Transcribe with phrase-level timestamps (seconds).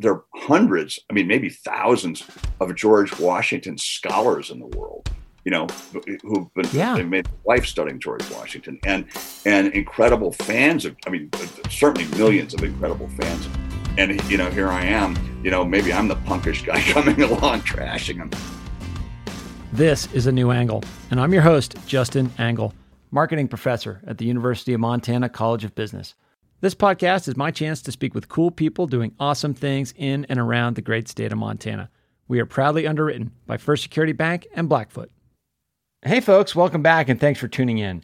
[0.00, 2.24] there are hundreds, I mean, maybe thousands
[2.60, 5.10] of George Washington scholars in the world.
[5.44, 5.66] You know,
[6.22, 6.96] who've been Yeah.
[6.96, 9.06] they made life studying George Washington, and
[9.46, 10.94] and incredible fans of.
[11.06, 11.30] I mean,
[11.70, 13.48] certainly millions of incredible fans.
[13.96, 15.16] And you know, here I am.
[15.42, 18.30] You know, maybe I'm the punkish guy coming along trashing him.
[19.72, 22.74] This is a new angle, and I'm your host, Justin Angle,
[23.10, 26.14] marketing professor at the University of Montana College of Business.
[26.60, 30.40] This podcast is my chance to speak with cool people doing awesome things in and
[30.40, 31.88] around the great state of Montana.
[32.26, 35.12] We are proudly underwritten by First Security Bank and Blackfoot.
[36.02, 38.02] Hey, folks, welcome back and thanks for tuning in.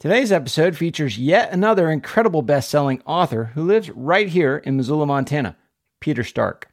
[0.00, 5.06] Today's episode features yet another incredible best selling author who lives right here in Missoula,
[5.06, 5.56] Montana,
[6.00, 6.72] Peter Stark.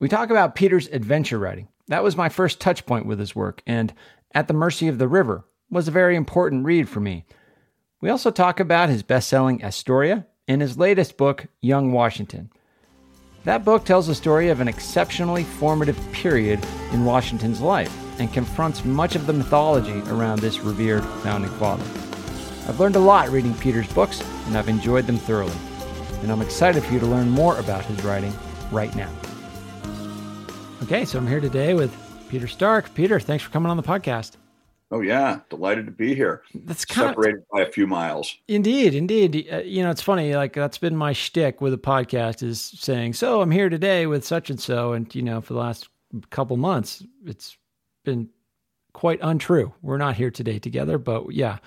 [0.00, 1.68] We talk about Peter's adventure writing.
[1.86, 3.94] That was my first touch point with his work, and
[4.34, 7.26] At the Mercy of the River was a very important read for me.
[8.06, 12.50] We also talk about his best selling Astoria and his latest book, Young Washington.
[13.42, 18.84] That book tells the story of an exceptionally formative period in Washington's life and confronts
[18.84, 21.82] much of the mythology around this revered founding father.
[22.68, 25.56] I've learned a lot reading Peter's books, and I've enjoyed them thoroughly.
[26.22, 28.32] And I'm excited for you to learn more about his writing
[28.70, 29.10] right now.
[30.84, 31.92] Okay, so I'm here today with
[32.28, 32.94] Peter Stark.
[32.94, 34.36] Peter, thanks for coming on the podcast.
[34.90, 36.42] Oh yeah, delighted to be here.
[36.54, 38.36] That's kind of Separated by a few miles.
[38.46, 39.48] Indeed, indeed.
[39.52, 40.36] Uh, you know, it's funny.
[40.36, 44.24] Like that's been my shtick with a podcast is saying, "So I'm here today with
[44.24, 45.88] such and so," and you know, for the last
[46.30, 47.56] couple months, it's
[48.04, 48.28] been
[48.92, 49.74] quite untrue.
[49.82, 51.58] We're not here today together, but yeah,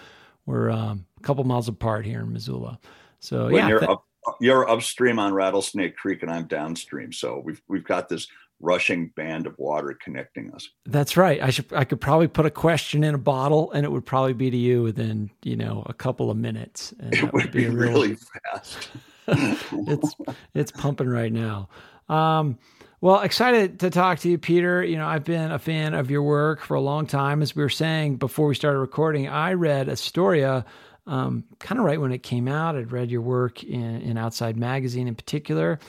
[0.45, 2.79] we're um, a couple miles apart here in Missoula.
[3.19, 4.05] So When yeah, you're up,
[4.39, 7.11] you're upstream on Rattlesnake Creek, and I'm downstream.
[7.11, 8.27] So we've we've got this
[8.59, 10.69] rushing band of water connecting us.
[10.85, 11.41] that's right.
[11.41, 11.71] I should.
[11.73, 14.57] I could probably put a question in a bottle, and it would probably be to
[14.57, 16.93] you within you know a couple of minutes.
[16.99, 18.15] And It that would be real- really
[18.51, 18.89] fast.
[19.27, 20.15] it's
[20.53, 21.69] it's pumping right now.
[22.09, 22.57] Um,
[23.01, 24.83] well, excited to talk to you, Peter.
[24.83, 27.41] You know, I've been a fan of your work for a long time.
[27.41, 30.65] As we were saying before we started recording, I read Astoria
[31.07, 32.75] um, kind of right when it came out.
[32.75, 35.79] I'd read your work in, in Outside Magazine in particular,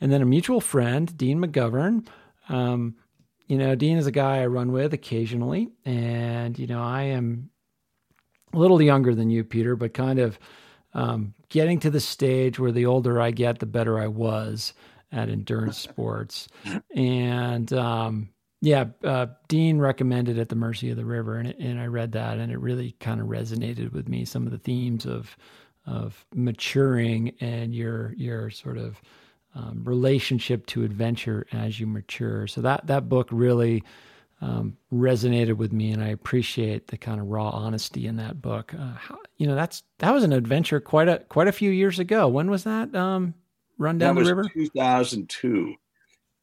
[0.00, 2.06] and then a mutual friend, Dean McGovern.
[2.50, 2.96] Um,
[3.46, 7.50] you know, Dean is a guy I run with occasionally, and you know, I am
[8.52, 10.38] a little younger than you, Peter, but kind of
[10.94, 14.72] um, getting to the stage where the older I get, the better I was
[15.12, 16.48] at endurance sports.
[16.94, 21.80] And um, yeah, uh, Dean recommended At the Mercy of the River, and, it, and
[21.80, 24.24] I read that, and it really kind of resonated with me.
[24.24, 25.36] Some of the themes of
[25.86, 29.00] of maturing and your your sort of
[29.54, 32.46] um, relationship to adventure as you mature.
[32.46, 33.82] So that that book really
[34.40, 38.72] um, resonated with me, and I appreciate the kind of raw honesty in that book.
[38.72, 41.98] Uh, how, you know, that's that was an adventure quite a quite a few years
[41.98, 42.28] ago.
[42.28, 42.94] When was that?
[42.94, 43.34] Um,
[43.78, 44.50] run down that the was river.
[44.54, 45.74] 2002,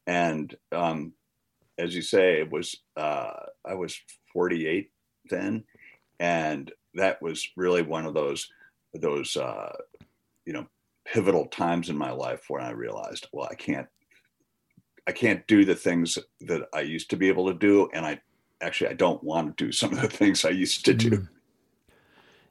[0.06, 1.12] and um,
[1.78, 3.32] as you say, it was uh,
[3.64, 3.98] I was
[4.32, 4.90] 48
[5.30, 5.64] then,
[6.20, 8.48] and that was really one of those
[8.94, 9.76] those uh,
[10.44, 10.66] you know
[11.12, 13.86] pivotal times in my life when I realized, well, I can't
[15.06, 18.20] I can't do the things that I used to be able to do, and I
[18.60, 21.10] actually I don't want to do some of the things I used to do.
[21.10, 21.28] Mm.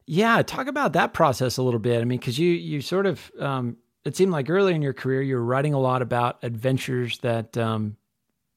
[0.07, 2.01] Yeah, talk about that process a little bit.
[2.01, 5.21] I mean, because you you sort of um, it seemed like early in your career
[5.21, 7.97] you were writing a lot about adventures that um,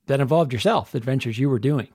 [0.07, 1.89] that involved yourself, adventures you were doing.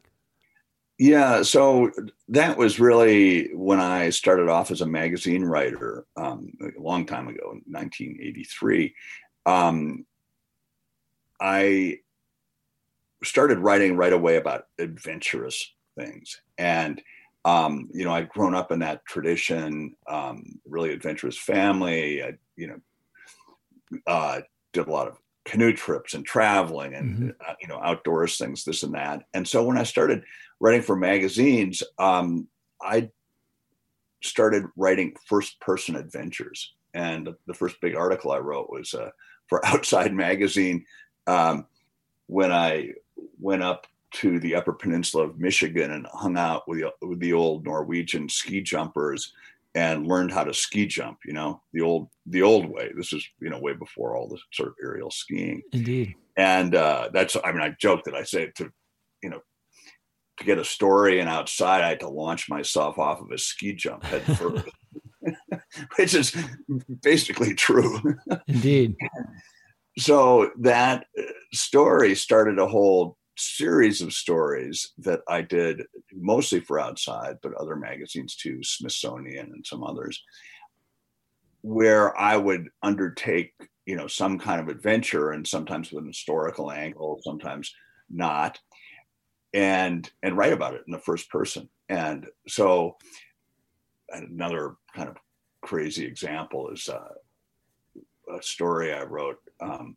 [0.98, 1.92] Yeah, so
[2.30, 7.28] that was really when I started off as a magazine writer um, a long time
[7.28, 8.96] ago, in 1983.
[9.46, 10.06] Um,
[11.42, 12.00] I
[13.24, 16.40] started writing right away about adventurous things.
[16.58, 17.02] And,
[17.44, 22.24] um, you know, I'd grown up in that tradition, um, really adventurous family.
[22.24, 24.42] I, you know, uh,
[24.74, 28.84] did a lot of canoe trips and traveling and, uh, you know, outdoors things, this
[28.84, 29.24] and that.
[29.34, 30.24] And so when I started
[30.60, 32.48] writing for magazines, um,
[32.82, 33.10] I
[34.24, 36.74] started writing first person adventures.
[36.94, 39.10] And the first big article I wrote was uh,
[39.48, 40.86] for Outside Magazine
[41.28, 41.68] um,
[42.28, 42.94] when I
[43.40, 47.34] went up to the Upper Peninsula of Michigan and hung out with the, with the
[47.34, 49.34] old Norwegian ski jumpers
[49.76, 51.20] and learned how to ski jump.
[51.26, 52.92] You know, the old the old way.
[52.96, 55.62] This is you know way before all the sort of aerial skiing.
[55.74, 56.16] Indeed.
[56.38, 58.72] And uh, that's I mean I joke that I say to
[59.22, 59.42] you know
[60.38, 63.74] to get a story and outside I had to launch myself off of a ski
[63.74, 64.68] jump head first.
[65.98, 66.36] Which is
[67.02, 68.00] basically true.
[68.48, 68.96] Indeed.
[69.98, 75.84] so that uh, story started a whole series of stories that I did
[76.14, 80.24] mostly for outside, but other magazines too, Smithsonian and some others,
[81.62, 83.54] where I would undertake
[83.86, 87.72] you know some kind of adventure and sometimes with an historical angle sometimes
[88.10, 88.60] not
[89.56, 92.96] and and write about it in the first person and so
[94.10, 95.16] another kind of
[95.62, 99.96] crazy example is uh, a story i wrote um,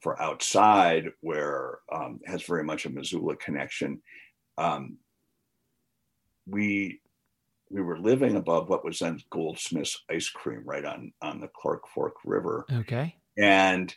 [0.00, 4.00] for outside where um, has very much a missoula connection
[4.56, 4.96] um,
[6.46, 7.00] we
[7.70, 11.86] we were living above what was then Goldsmith's ice cream right on on the Clark
[11.94, 12.66] Fork River.
[12.70, 13.14] Okay.
[13.38, 13.94] And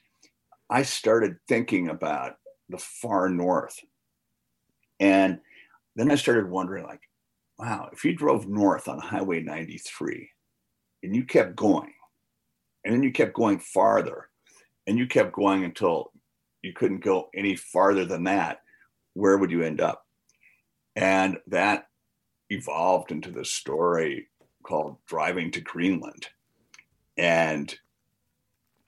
[0.70, 2.36] I started thinking about
[2.70, 3.78] the far north.
[5.00, 5.40] And
[5.96, 7.02] then I started wondering like,
[7.58, 10.30] wow, if you drove north on Highway 93
[11.04, 11.94] and you kept going,
[12.84, 14.30] and then you kept going farther,
[14.88, 16.12] and you kept going until
[16.62, 18.62] you couldn't go any farther than that,
[19.14, 20.06] where would you end up?
[20.96, 21.88] And that
[22.50, 24.28] evolved into this story
[24.64, 26.28] called Driving to Greenland.
[27.18, 27.74] And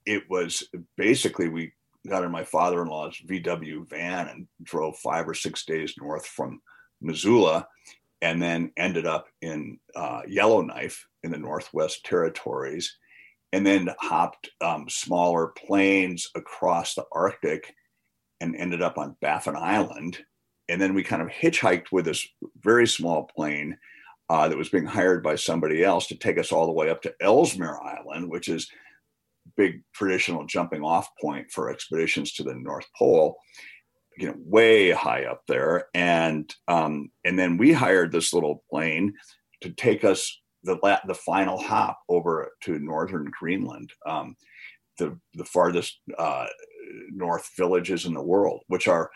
[0.06, 0.64] it was
[0.98, 1.74] basically we
[2.06, 6.62] got in my father-in-law's VW van and drove five or six days north from
[7.02, 7.68] Missoula,
[8.22, 12.98] and then ended up in uh, Yellowknife in the Northwest Territories,
[13.54, 17.74] and then hopped um, smaller planes across the Arctic,
[18.42, 20.20] and ended up on Baffin Island,
[20.70, 22.28] and then we kind of hitchhiked with this
[22.60, 23.78] very small plane
[24.30, 27.02] uh, that was being hired by somebody else to take us all the way up
[27.04, 28.70] to Ellesmere Island, which is
[29.58, 33.38] big traditional jumping off point for expeditions to the North Pole,
[34.18, 35.86] you know, way high up there.
[35.94, 39.14] And um, and then we hired this little plane
[39.62, 44.36] to take us the la- the final hop over to northern Greenland, um,
[44.98, 46.48] the the farthest uh,
[47.12, 49.10] north villages in the world, which are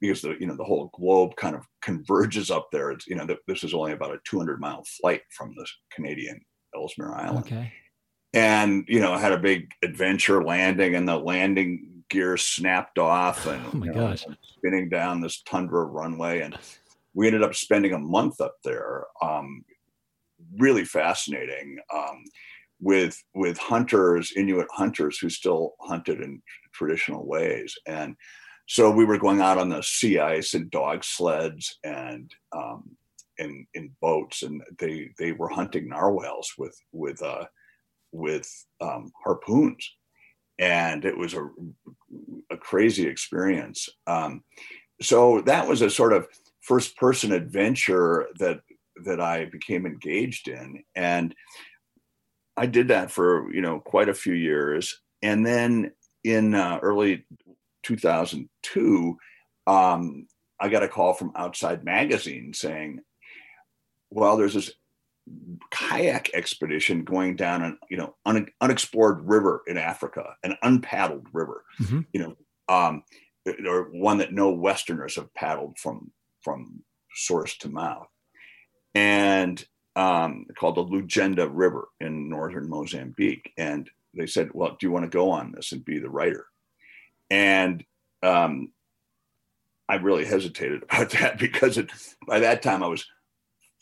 [0.00, 2.90] because the you know the whole globe kind of converges up there.
[2.92, 6.40] It's you know this is only about a 200 mile flight from the Canadian
[6.74, 7.46] Ellesmere Island.
[7.46, 7.72] Okay.
[8.32, 13.64] And you know had a big adventure landing, and the landing gear snapped off, and
[13.72, 16.56] oh my you know, gosh, spinning down this tundra runway, and
[17.14, 19.04] we ended up spending a month up there.
[19.20, 19.64] Um,
[20.58, 21.78] really fascinating.
[21.92, 22.24] Um,
[22.80, 26.40] with with hunters, Inuit hunters who still hunted in
[26.72, 28.16] traditional ways, and
[28.66, 32.96] so we were going out on the sea ice and dog sleds and um,
[33.38, 37.44] in in boats, and they they were hunting narwhals with with uh,
[38.12, 38.48] with
[38.80, 39.88] um, harpoons,
[40.58, 41.48] and it was a
[42.50, 43.88] a crazy experience.
[44.06, 44.42] Um,
[45.00, 46.28] so that was a sort of
[46.60, 48.60] first person adventure that
[49.04, 51.34] that I became engaged in, and
[52.56, 55.92] I did that for you know quite a few years, and then
[56.22, 57.24] in uh, early
[57.84, 59.16] 2002,
[59.66, 60.26] um,
[60.60, 63.00] I got a call from Outside Magazine saying,
[64.10, 64.72] "Well, there's this
[65.70, 71.64] kayak expedition going down an you know un, unexplored river in Africa, an unpaddled river,
[71.80, 72.00] mm-hmm.
[72.12, 72.36] you know,
[72.68, 73.02] um,
[73.66, 76.10] or one that no Westerners have paddled from
[76.42, 76.82] from
[77.14, 78.08] source to mouth,
[78.94, 79.64] and
[79.96, 83.52] um, called the Lugenda River in northern Mozambique.
[83.56, 86.46] And they said, "Well, do you want to go on this and be the writer?"
[87.30, 87.84] And
[88.22, 88.72] um,
[89.88, 91.90] I really hesitated about that because it,
[92.26, 93.06] by that time I was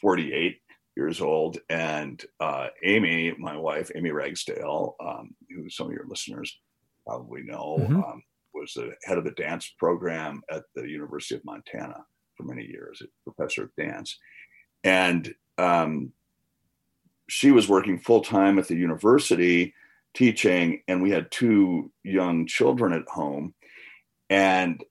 [0.00, 0.60] 48
[0.98, 1.58] years old.
[1.70, 6.58] And uh, Amy, my wife, Amy Ragsdale, um, who some of your listeners
[7.06, 7.96] probably know, mm-hmm.
[7.96, 8.22] um,
[8.52, 12.04] was the head of the dance program at the University of Montana
[12.36, 14.18] for many years, a professor of dance.
[14.84, 16.12] And um,
[17.28, 19.74] she was working full time at the university
[20.14, 23.54] teaching, and we had two young children at home.
[24.30, 24.82] And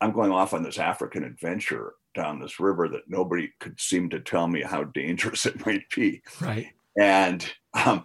[0.00, 4.18] I'm going off on this African adventure down this river that nobody could seem to
[4.18, 6.20] tell me how dangerous it might be.
[6.40, 6.66] Right.
[7.00, 8.04] And um,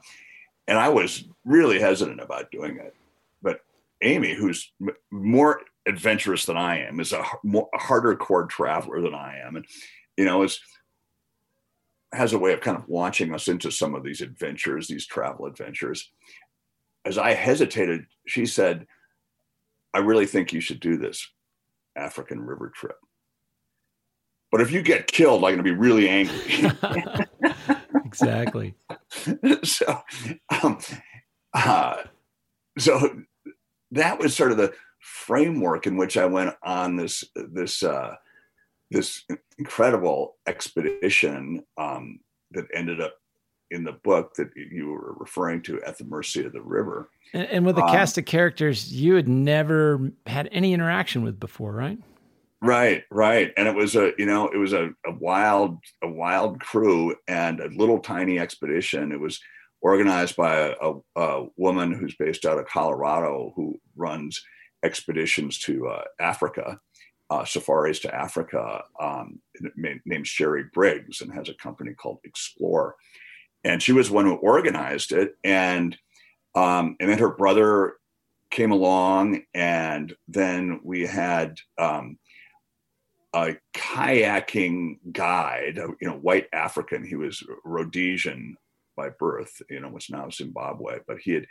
[0.67, 2.95] and I was really hesitant about doing it.
[3.41, 3.61] But
[4.01, 9.01] Amy, who's m- more adventurous than I am, is a, more, a harder core traveler
[9.01, 9.65] than I am, and
[10.15, 10.59] you know is
[12.13, 15.47] has a way of kind of launching us into some of these adventures, these travel
[15.47, 16.11] adventures.
[17.03, 18.85] As I hesitated, she said,
[19.95, 21.27] I really think you should do this
[21.95, 22.97] African river trip.
[24.53, 26.69] But if you get killed, I'm going to be really angry.
[28.05, 28.75] exactly.
[29.63, 29.99] so,
[30.61, 30.77] um,
[31.55, 32.03] uh,
[32.77, 33.23] so
[33.89, 38.13] that was sort of the framework in which I went on this this uh,
[38.91, 39.23] this
[39.57, 42.19] incredible expedition um,
[42.51, 43.15] that ended up
[43.71, 47.09] in the book that you were referring to at the mercy of the river.
[47.33, 51.39] And, and with a um, cast of characters you had never had any interaction with
[51.39, 51.97] before, right?
[52.63, 53.51] Right, right.
[53.57, 57.59] And it was a, you know, it was a, a wild, a wild crew and
[57.59, 59.11] a little tiny expedition.
[59.11, 59.41] It was
[59.81, 64.41] organized by a, a, woman who's based out of Colorado who runs
[64.81, 66.79] expeditions to uh, Africa,
[67.29, 69.41] uh, safaris to Africa, um,
[70.05, 72.95] named Sherry Briggs, and has a company called Explore.
[73.65, 75.97] And she was one who organized it, and
[76.55, 77.95] um, and then her brother
[78.51, 82.19] came along, and then we had um,
[83.33, 87.03] a kayaking guide, you know, white African.
[87.05, 88.57] He was Rhodesian
[88.95, 91.47] by birth, you know, was now Zimbabwe, but he had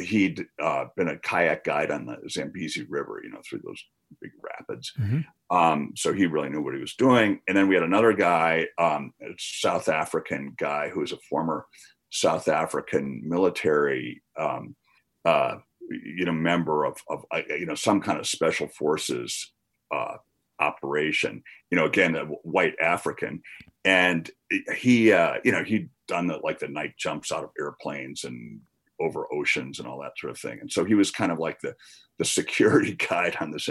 [0.00, 3.82] he'd uh, been a kayak guide on the Zambezi River, you know, through those
[4.22, 4.92] big rapids.
[4.98, 5.56] Mm-hmm.
[5.56, 7.40] Um, so he really knew what he was doing.
[7.48, 11.66] And then we had another guy, um, a South African guy who was a former
[12.10, 14.76] South African military, um,
[15.24, 15.56] uh,
[15.90, 19.52] you know, member of, of uh, you know, some kind of special forces
[19.92, 20.16] uh,
[20.60, 21.42] operation.
[21.70, 23.42] You know, again, a white African,
[23.84, 24.30] and
[24.76, 28.60] he, uh, you know, he'd done the like the night jumps out of airplanes and
[29.00, 30.58] over oceans and all that sort of thing.
[30.60, 31.74] And so he was kind of like the
[32.18, 33.68] the security guide on this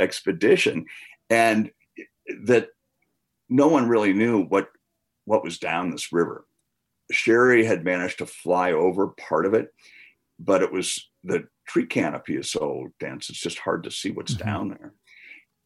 [0.00, 0.86] expedition,
[1.30, 1.70] and
[2.44, 2.68] that
[3.48, 4.68] no one really knew what
[5.24, 6.46] what was down this river.
[7.10, 9.68] Sherry had managed to fly over part of it,
[10.38, 14.34] but it was the tree canopy is so dense it's just hard to see what's
[14.34, 14.48] mm-hmm.
[14.48, 14.94] down there.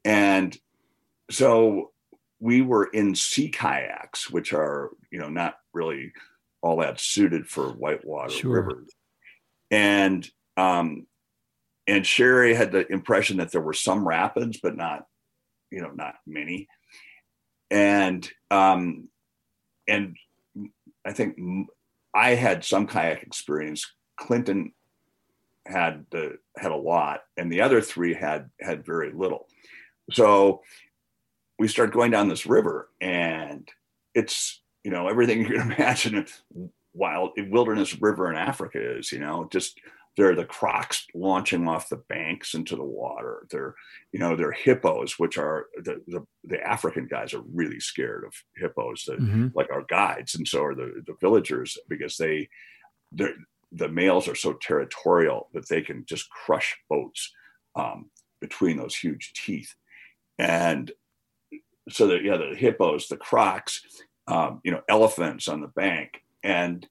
[0.08, 0.56] And
[1.30, 1.92] so
[2.40, 6.12] we were in sea kayaks, which are, you know, not really
[6.62, 8.62] all that suited for whitewater sure.
[8.62, 8.90] rivers.
[9.70, 11.06] And um,
[11.86, 15.04] and Sherry had the impression that there were some rapids, but not,
[15.70, 16.68] you know, not many.
[17.70, 19.10] And um,
[19.86, 20.16] and
[21.04, 21.36] I think
[22.14, 23.84] I had some kayak experience.
[24.18, 24.72] Clinton
[25.66, 29.48] had the had a lot, and the other three had had very little.
[30.10, 30.62] So
[31.58, 33.68] we start going down this river, and
[34.14, 36.26] it's you know everything you can imagine
[36.94, 39.12] wild wilderness river in Africa is.
[39.12, 39.78] You know, just
[40.16, 43.46] there are the crocs launching off the banks into the water.
[43.50, 43.74] They're
[44.12, 48.34] you know they're hippos, which are the the, the African guys are really scared of
[48.56, 49.48] hippos, that, mm-hmm.
[49.54, 52.48] like our guides, and so are the the villagers because they
[53.12, 53.34] they're
[53.70, 57.30] the males are so territorial that they can just crush boats
[57.76, 58.10] um,
[58.40, 59.74] between those huge teeth
[60.38, 60.92] and
[61.90, 63.82] so the yeah the hippos the crocs
[64.28, 66.22] um, you know elephants on the bank.
[66.44, 66.86] And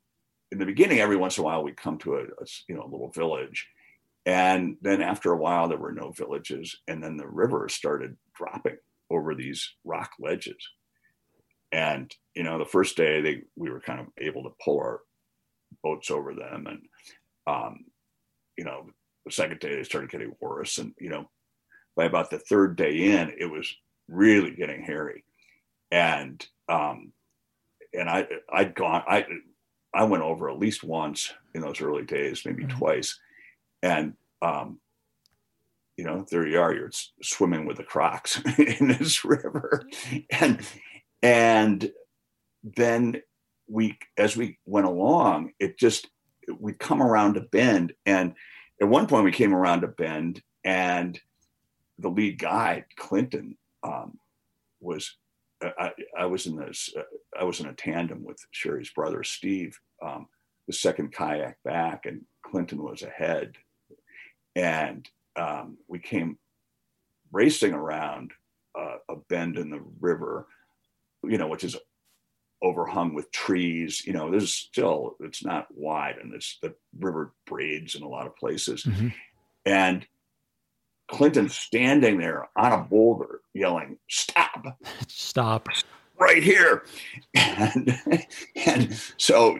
[0.51, 2.83] in the beginning every once in a while we'd come to a, a, you know
[2.83, 3.67] a little village.
[4.25, 6.75] And then after a while there were no villages.
[6.87, 8.77] And then the river started dropping
[9.09, 10.57] over these rock ledges.
[11.71, 15.01] And you know the first day they we were kind of able to pull our
[15.83, 16.65] boats over them.
[16.67, 16.81] And
[17.45, 17.85] um,
[18.57, 18.87] you know
[19.25, 20.79] the second day they started getting worse.
[20.79, 21.29] And you know
[21.97, 23.75] by about the third day in, it was
[24.07, 25.25] really getting hairy.
[25.91, 27.11] And um,
[27.93, 29.25] and I I'd gone I
[29.93, 32.77] I went over at least once in those early days, maybe mm-hmm.
[32.77, 33.19] twice,
[33.81, 34.79] and um,
[35.97, 39.87] you know there you are, you're swimming with the crocs in this river,
[40.29, 40.61] and
[41.23, 41.91] and
[42.63, 43.21] then
[43.67, 46.09] we as we went along, it just
[46.59, 48.33] we'd come around a bend, and
[48.81, 51.19] at one point we came around a bend, and
[51.99, 54.19] the lead guy, Clinton, um,
[54.79, 55.15] was
[55.61, 57.01] I, I, was in this uh,
[57.39, 60.27] I was in a tandem with Sherry's brother Steve, um,
[60.67, 63.55] the second kayak back, and Clinton was ahead,
[64.55, 66.37] and um, we came
[67.31, 68.31] racing around
[68.77, 70.47] uh, a bend in the river,
[71.23, 71.75] you know, which is
[72.61, 74.05] overhung with trees.
[74.05, 78.27] You know, there's still it's not wide, and it's the river braids in a lot
[78.27, 79.07] of places, mm-hmm.
[79.65, 80.05] and
[81.07, 84.65] Clinton standing there on a boulder yelling, Stop.
[85.07, 85.69] Stop.
[86.19, 86.83] Right here.
[87.35, 87.97] And,
[88.65, 89.59] and so,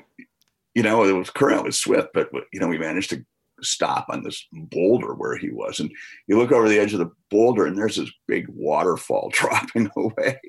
[0.74, 3.24] you know, it was current was swift, but, you know, we managed to
[3.62, 5.80] stop on this boulder where he was.
[5.80, 5.92] And
[6.28, 10.40] you look over the edge of the boulder and there's this big waterfall dropping away.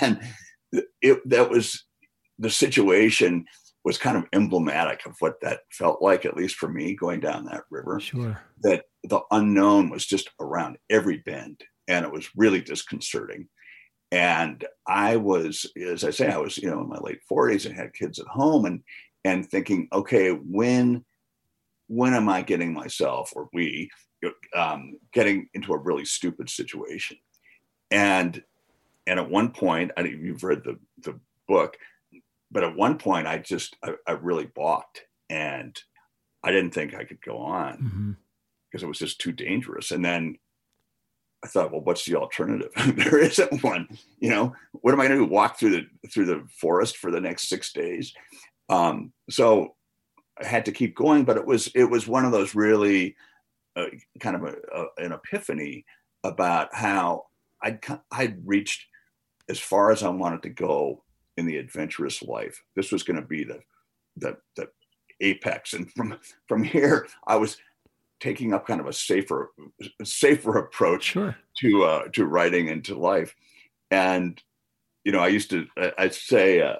[0.00, 0.20] And
[1.00, 1.84] it, that was
[2.38, 3.46] the situation
[3.84, 7.44] was kind of emblematic of what that felt like, at least for me going down
[7.44, 8.00] that river.
[8.00, 8.40] Sure.
[8.62, 13.48] That the unknown was just around every bend, and it was really disconcerting.
[14.10, 17.74] And I was, as I say, I was, you know, in my late 40s and
[17.74, 18.82] had kids at home and
[19.24, 21.04] and thinking, okay, when
[21.88, 23.90] when am I getting myself or we
[24.56, 27.16] um, getting into a really stupid situation?
[27.90, 28.42] And
[29.06, 31.76] and at one point, I you've read the the book
[32.54, 35.76] but at one point I just I, I, really balked and
[36.42, 38.12] I didn't think I could go on mm-hmm.
[38.74, 39.92] Because it was just too dangerous.
[39.92, 40.36] And then
[41.44, 42.72] I thought, well, what's the alternative?
[42.96, 43.86] there isn't one.
[44.18, 45.30] You know, what am I going to do?
[45.30, 48.12] Walk through the through the forest for the next six days?
[48.68, 49.76] Um, so
[50.42, 53.14] I had to keep going, but it was it was one of those really
[53.76, 53.86] uh,
[54.18, 55.84] kind of a, a, an epiphany
[56.24, 57.26] about how
[57.62, 57.78] I'd
[58.10, 58.88] I'd reached
[59.48, 61.04] as far as I wanted to go
[61.36, 62.60] in the adventurous life.
[62.74, 63.60] This was going to be the
[64.16, 64.68] the the
[65.20, 67.56] apex, and from from here I was
[68.24, 69.52] taking up kind of a safer
[70.02, 71.36] safer approach sure.
[71.58, 73.36] to uh, to writing and to life.
[73.90, 74.42] And
[75.04, 76.76] you know, I used to I, I say uh,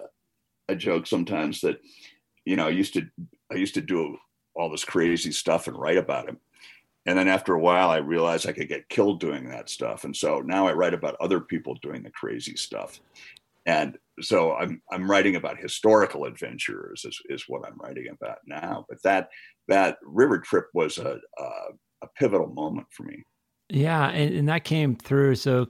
[0.71, 1.81] I joke sometimes that
[2.47, 3.07] you know I used to
[3.53, 4.17] I used to do
[4.55, 6.37] all this crazy stuff and write about it.
[7.07, 10.05] And then after a while, I realized I could get killed doing that stuff.
[10.05, 13.01] And so now I write about other people doing the crazy stuff.
[13.67, 18.85] And so I'm I'm writing about historical adventurers is, is what I'm writing about now.
[18.89, 19.29] But that
[19.69, 21.45] that river trip was a a,
[22.03, 23.23] a pivotal moment for me.
[23.71, 25.37] Yeah, and, and that came through.
[25.37, 25.69] So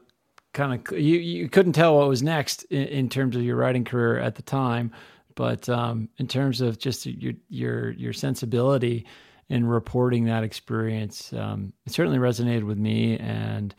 [0.53, 3.85] kind of you you couldn't tell what was next in, in terms of your writing
[3.85, 4.91] career at the time,
[5.37, 9.07] but um, in terms of just your your your sensibility
[9.49, 13.75] in reporting that experience, um, it certainly resonated with me and.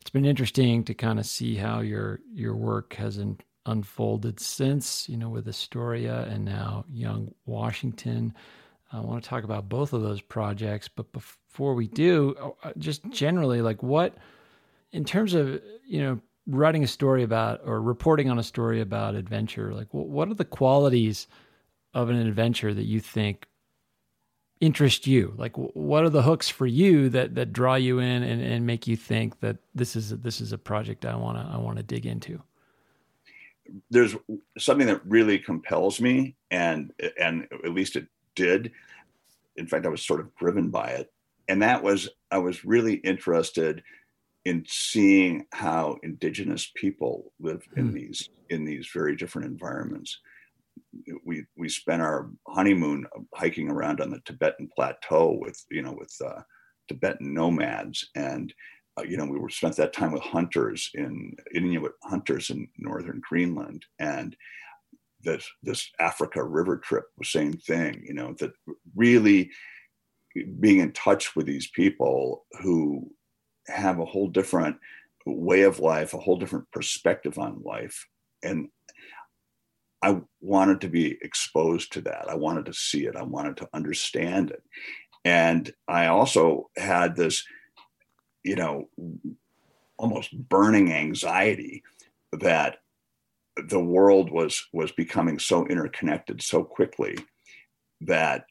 [0.00, 5.08] It's been interesting to kind of see how your your work has in, unfolded since,
[5.08, 8.34] you know, with Astoria and now Young Washington.
[8.92, 13.08] I want to talk about both of those projects, but before we do, uh, just
[13.10, 14.14] generally, like what,
[14.92, 19.14] in terms of, you know, writing a story about or reporting on a story about
[19.14, 21.28] adventure, like what are the qualities
[21.94, 23.46] of an adventure that you think
[24.60, 25.34] interest you?
[25.36, 28.86] Like what are the hooks for you that that draw you in and, and make
[28.86, 31.76] you think that this is a, this is a project I want to I want
[31.78, 32.42] to dig into?
[33.90, 34.16] There's
[34.58, 38.72] something that really compels me, and and at least it did.
[39.56, 41.12] In fact, I was sort of driven by it,
[41.48, 43.82] and that was I was really interested
[44.44, 47.94] in seeing how indigenous people live in hmm.
[47.94, 50.18] these in these very different environments.
[51.24, 56.14] We we spent our honeymoon hiking around on the Tibetan plateau with you know with
[56.24, 56.42] uh,
[56.88, 58.52] Tibetan nomads, and
[58.98, 63.20] Uh, you know, we were spent that time with hunters in Inuit hunters in northern
[63.26, 64.36] Greenland, and
[65.22, 68.02] this this Africa river trip, the same thing.
[68.06, 68.52] You know, that
[68.94, 69.50] really
[70.60, 73.10] being in touch with these people who
[73.68, 74.76] have a whole different
[75.24, 78.06] way of life, a whole different perspective on life,
[78.42, 78.68] and
[80.02, 82.28] I wanted to be exposed to that.
[82.28, 83.14] I wanted to see it.
[83.14, 84.62] I wanted to understand it,
[85.24, 87.42] and I also had this
[88.44, 88.88] you know,
[89.96, 91.82] almost burning anxiety
[92.32, 92.78] that
[93.68, 97.16] the world was was becoming so interconnected so quickly
[98.00, 98.46] that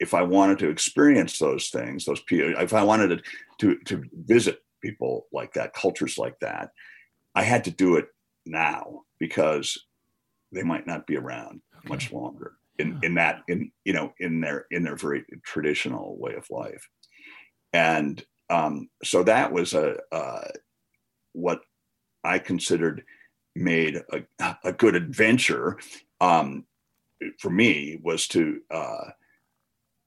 [0.00, 3.22] if I wanted to experience those things, those people, if I wanted to,
[3.58, 6.70] to to visit people like that, cultures like that,
[7.34, 8.06] I had to do it
[8.46, 9.78] now because
[10.52, 11.88] they might not be around okay.
[11.88, 16.34] much longer in, in that in you know in their in their very traditional way
[16.34, 16.88] of life
[17.72, 20.48] and um, so that was a uh,
[21.32, 21.60] what
[22.22, 23.04] I considered
[23.56, 25.78] made a, a good adventure
[26.20, 26.64] um,
[27.38, 29.10] for me was to uh,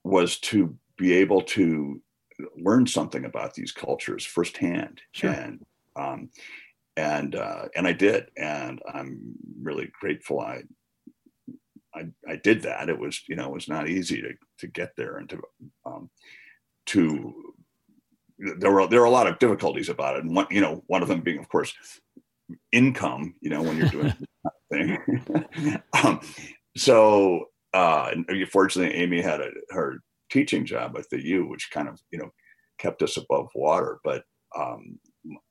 [0.04, 2.02] was to be able to
[2.56, 5.02] learn something about these cultures firsthand.
[5.12, 5.32] Sure.
[5.32, 6.30] and um,
[6.96, 8.32] and uh, and I did.
[8.36, 10.64] And I'm really grateful I,
[11.94, 12.90] I I did that.
[12.90, 15.42] It was you know it was not easy to to get there and to
[15.86, 16.10] um,
[16.88, 17.54] to
[18.40, 21.02] there were there were a lot of difficulties about it, and one you know one
[21.02, 21.74] of them being, of course,
[22.72, 23.36] income.
[23.42, 24.14] You know, when you're doing
[24.72, 25.82] thing.
[26.04, 26.22] um,
[26.76, 28.12] so uh,
[28.52, 32.30] fortunately, Amy had a, her teaching job at the U, which kind of you know
[32.78, 34.00] kept us above water.
[34.04, 34.24] But
[34.56, 35.00] um,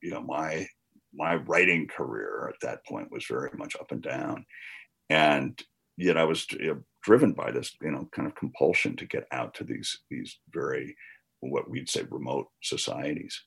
[0.03, 0.67] you know, my
[1.15, 4.45] my writing career at that point was very much up and down,
[5.11, 5.61] and
[5.97, 9.25] yet I was you know, driven by this you know kind of compulsion to get
[9.33, 10.97] out to these these very
[11.51, 13.43] what we'd say remote societies.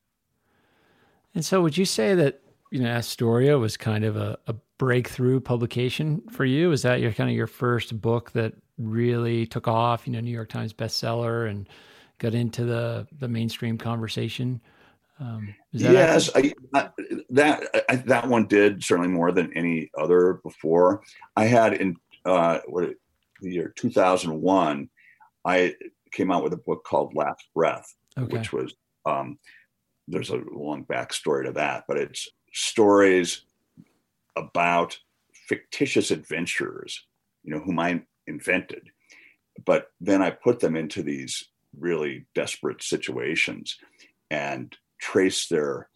[1.35, 5.39] And so, would you say that you know Astoria was kind of a, a breakthrough
[5.39, 6.71] publication for you?
[6.71, 10.07] Is that your kind of your first book that really took off?
[10.07, 11.67] You know, New York Times bestseller and
[12.17, 14.61] got into the the mainstream conversation.
[15.19, 16.89] Um, that yes, I, I,
[17.29, 21.01] that I, that one did certainly more than any other before.
[21.35, 22.89] I had in uh, what
[23.41, 24.89] the year 2001,
[25.45, 25.75] I
[26.11, 28.37] came out with a book called Last Breath, okay.
[28.37, 28.73] which was
[29.05, 29.39] um,
[30.07, 33.43] there's a long backstory to that, but it's stories
[34.35, 34.97] about
[35.33, 37.05] fictitious adventurers,
[37.43, 38.89] you know, whom I invented,
[39.65, 41.45] but then I put them into these
[41.77, 43.77] really desperate situations
[44.31, 45.89] and trace their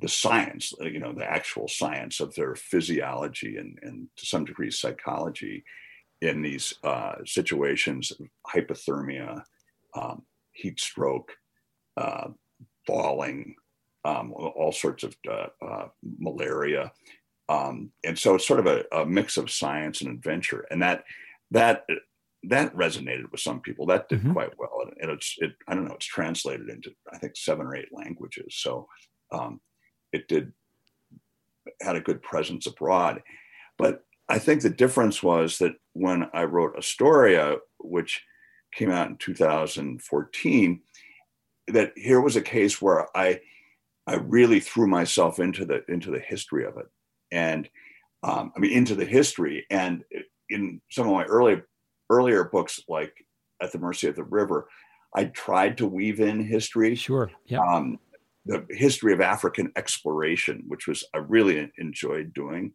[0.00, 4.70] the science, you know, the actual science of their physiology and, and to some degree
[4.70, 5.62] psychology,
[6.20, 9.42] in these uh, situations, of hypothermia,
[9.94, 10.22] um,
[10.52, 11.32] heat stroke,
[11.96, 12.28] uh,
[12.86, 13.54] falling,
[14.04, 16.92] um, all sorts of uh, uh, malaria.
[17.48, 20.66] Um, and so it's sort of a, a, mix of science and adventure.
[20.70, 21.04] And that,
[21.50, 21.84] that,
[22.44, 23.86] that resonated with some people.
[23.86, 24.32] That did mm-hmm.
[24.32, 24.84] quite well.
[25.00, 28.54] And it's, it, I don't know, it's translated into, I think, seven or eight languages.
[28.56, 28.86] So
[29.32, 29.60] um,
[30.12, 30.52] it did,
[31.82, 33.20] had a good presence abroad.
[33.76, 38.22] But I think the difference was that when I wrote Astoria, which
[38.72, 40.80] came out in 2014,
[41.68, 43.40] that here was a case where I
[44.06, 46.86] I really threw myself into the into the history of it,
[47.30, 47.68] and
[48.22, 49.66] um, I mean into the history.
[49.70, 50.04] And
[50.48, 51.62] in some of my early
[52.08, 53.14] earlier books, like
[53.62, 54.68] At the Mercy of the River,
[55.14, 56.94] I tried to weave in history.
[56.94, 57.30] Sure.
[57.46, 57.60] Yeah.
[57.60, 57.98] Um,
[58.46, 62.72] the history of African exploration, which was I really enjoyed doing.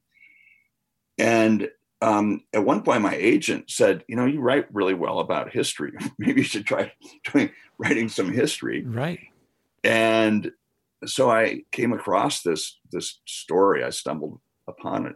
[1.17, 1.69] And
[2.01, 5.93] um, at one point, my agent said, "You know, you write really well about history.
[6.19, 6.91] Maybe you should try
[7.31, 9.19] doing writing some history." Right.
[9.83, 10.51] And
[11.05, 13.83] so I came across this this story.
[13.83, 15.15] I stumbled upon it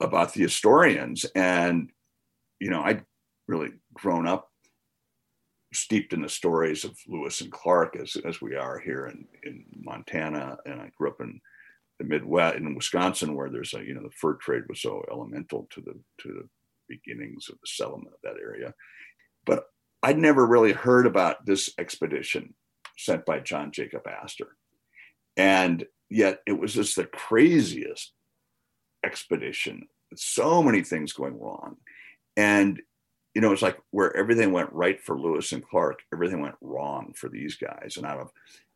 [0.00, 1.90] about the Astorians, and
[2.60, 3.04] you know, I'd
[3.46, 4.50] really grown up
[5.74, 9.64] steeped in the stories of Lewis and Clark as as we are here in in
[9.76, 11.40] Montana, and I grew up in
[11.98, 15.66] the Midwest in Wisconsin, where there's a you know the fur trade was so elemental
[15.70, 16.48] to the to the
[16.88, 18.74] beginnings of the settlement of that area.
[19.44, 19.64] But
[20.02, 22.54] I'd never really heard about this expedition
[22.96, 24.56] sent by John Jacob Astor,
[25.36, 28.12] and yet it was just the craziest
[29.04, 29.88] expedition.
[30.14, 31.76] So many things going wrong,
[32.36, 32.80] and
[33.34, 37.12] you know it's like where everything went right for Lewis and Clark, everything went wrong
[37.16, 37.96] for these guys.
[37.96, 38.30] And out of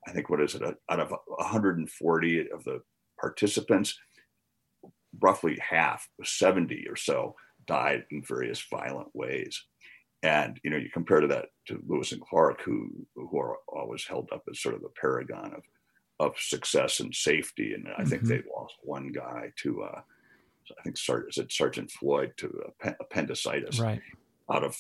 [0.07, 2.83] I think what is it out of 140 of the
[3.23, 3.99] participants,
[5.21, 9.65] roughly half, 70 or so, died in various violent ways.
[10.23, 14.05] And you know, you compare to that to Lewis and Clark, who who are always
[14.05, 15.63] held up as sort of the paragon of
[16.21, 17.75] of success and safety.
[17.75, 18.29] And I think mm-hmm.
[18.29, 20.01] they lost one guy to, uh,
[20.79, 22.63] I think, is it Sergeant Floyd to
[23.01, 24.01] appendicitis right.
[24.51, 24.77] out of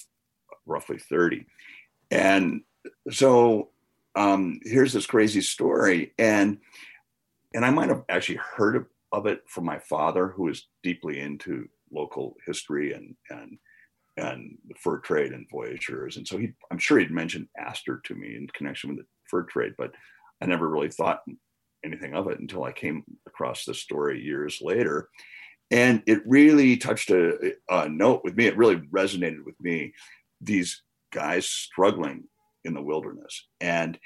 [0.66, 1.46] roughly 30.
[2.12, 2.60] And
[3.10, 3.70] so
[4.14, 6.14] um, here's this crazy story.
[6.18, 6.58] And
[7.54, 11.20] and I might have actually heard of, of it from my father, who is deeply
[11.20, 13.58] into local history and and
[14.16, 16.16] and the fur trade and voyageurs.
[16.16, 19.44] And so he, I'm sure he'd mentioned Astor to me in connection with the fur
[19.44, 19.92] trade, but
[20.40, 21.22] I never really thought
[21.84, 25.08] anything of it until I came across this story years later.
[25.70, 28.46] And it really touched a, a note with me.
[28.46, 29.94] It really resonated with me.
[30.42, 32.24] These guys struggling
[32.64, 33.46] in the wilderness.
[33.60, 33.98] And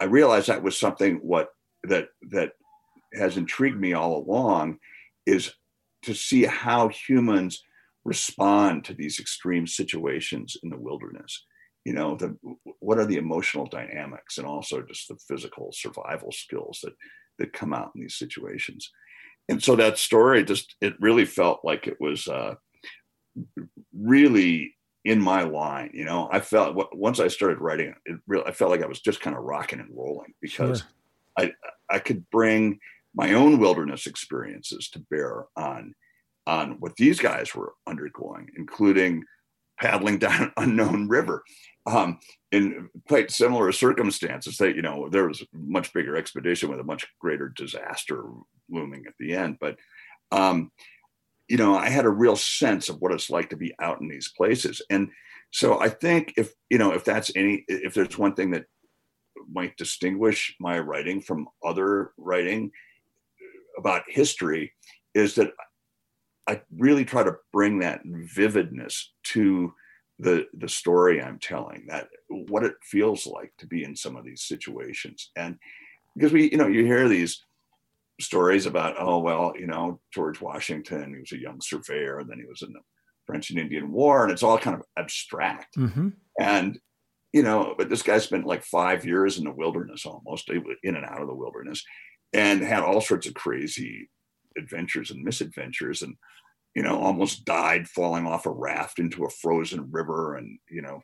[0.00, 1.50] I realized that was something what
[1.84, 2.52] that that
[3.14, 4.78] has intrigued me all along
[5.26, 5.52] is
[6.02, 7.62] to see how humans
[8.04, 11.44] respond to these extreme situations in the wilderness.
[11.84, 12.36] You know the
[12.80, 16.94] what are the emotional dynamics and also just the physical survival skills that
[17.38, 18.90] that come out in these situations?
[19.48, 22.54] And so that story just it really felt like it was uh,
[23.96, 26.28] really in my line you know?
[26.30, 29.34] I felt once i started writing it really i felt like i was just kind
[29.34, 30.88] of rocking and rolling because sure.
[31.38, 31.52] I,
[31.88, 32.78] I could bring
[33.14, 35.94] my own wilderness experiences to bear on
[36.46, 39.24] on what these guys were undergoing, including
[39.80, 41.42] paddling down an unknown river
[41.86, 42.18] um,
[42.52, 44.56] in quite similar circumstances.
[44.56, 48.24] That you know there was a much bigger expedition with a much greater disaster
[48.68, 49.76] looming at the end, but
[50.30, 50.70] um,
[51.48, 54.08] you know I had a real sense of what it's like to be out in
[54.08, 55.10] these places, and
[55.52, 58.66] so I think if you know if that's any if there's one thing that
[59.52, 62.70] might distinguish my writing from other writing
[63.78, 64.72] about history
[65.14, 65.52] is that
[66.48, 69.72] I really try to bring that vividness to
[70.18, 74.24] the the story I'm telling, that what it feels like to be in some of
[74.24, 75.30] these situations.
[75.36, 75.56] And
[76.16, 77.42] because we, you know, you hear these
[78.20, 82.38] stories about, oh well, you know, George Washington, he was a young surveyor, and then
[82.38, 82.80] he was in the
[83.26, 85.76] French and Indian War, and it's all kind of abstract.
[85.76, 86.08] Mm-hmm.
[86.40, 86.78] And
[87.32, 91.04] you know, but this guy spent like five years in the wilderness almost, in and
[91.04, 91.84] out of the wilderness,
[92.32, 94.10] and had all sorts of crazy
[94.58, 96.16] adventures and misadventures, and
[96.74, 101.02] you know, almost died falling off a raft into a frozen river, and you know,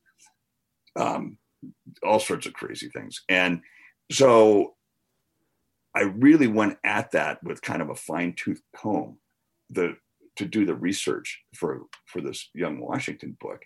[0.97, 1.39] um,
[2.05, 3.23] all sorts of crazy things.
[3.29, 3.61] And
[4.11, 4.75] so,
[5.95, 9.19] I really went at that with kind of a fine tooth comb,
[9.71, 9.97] the
[10.37, 13.63] to do the research for for this young Washington book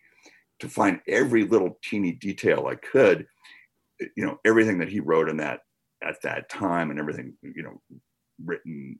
[0.61, 3.27] to find every little teeny detail I could,
[3.99, 5.61] you know, everything that he wrote in that
[6.03, 7.81] at that time and everything, you know,
[8.45, 8.99] written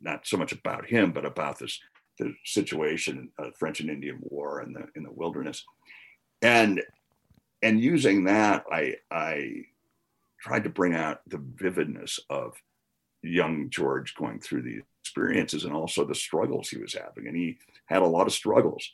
[0.00, 1.78] not so much about him, but about this
[2.18, 5.64] the situation, uh, French and Indian War in the in the wilderness,
[6.42, 6.82] and
[7.62, 9.64] and using that, I I
[10.40, 12.54] tried to bring out the vividness of
[13.22, 17.58] young George going through the experiences and also the struggles he was having, and he
[17.86, 18.92] had a lot of struggles.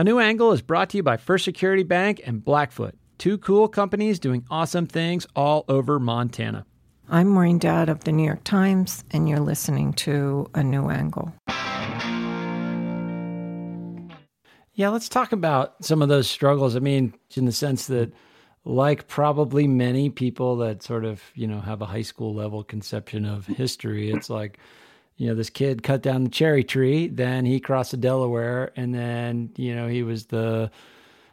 [0.00, 3.66] A new angle is brought to you by First Security Bank and Blackfoot, two cool
[3.66, 6.64] companies doing awesome things all over Montana.
[7.08, 11.32] I'm Maureen Dowd of the New York Times, and you're listening to A New Angle.
[14.74, 16.76] Yeah, let's talk about some of those struggles.
[16.76, 18.12] I mean, in the sense that,
[18.64, 23.24] like probably many people that sort of, you know, have a high school level conception
[23.24, 24.60] of history, it's like,
[25.18, 28.94] you know, this kid cut down the cherry tree, then he crossed the Delaware, and
[28.94, 30.70] then, you know, he was the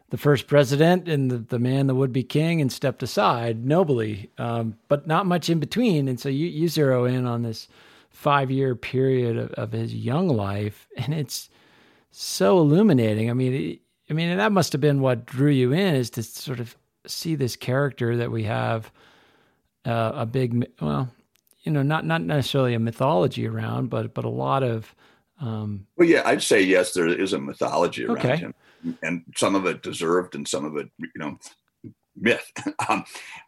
[0.09, 4.29] the first president and the, the man that would be king and stepped aside nobly,
[4.37, 6.07] um, but not much in between.
[6.07, 7.67] And so you, you zero in on this
[8.11, 11.49] five year period of, of his young life, and it's
[12.11, 13.29] so illuminating.
[13.29, 16.59] I mean, I mean, that must have been what drew you in is to sort
[16.59, 18.91] of see this character that we have
[19.85, 21.09] uh, a big, well,
[21.65, 24.93] you know, not not necessarily a mythology around, but but a lot of.
[25.41, 26.93] Um, well, yeah, I'd say yes.
[26.93, 28.37] There is a mythology around okay.
[28.37, 28.53] him,
[29.03, 31.37] and some of it deserved, and some of it, you know,
[32.15, 32.49] myth.
[32.89, 33.03] um,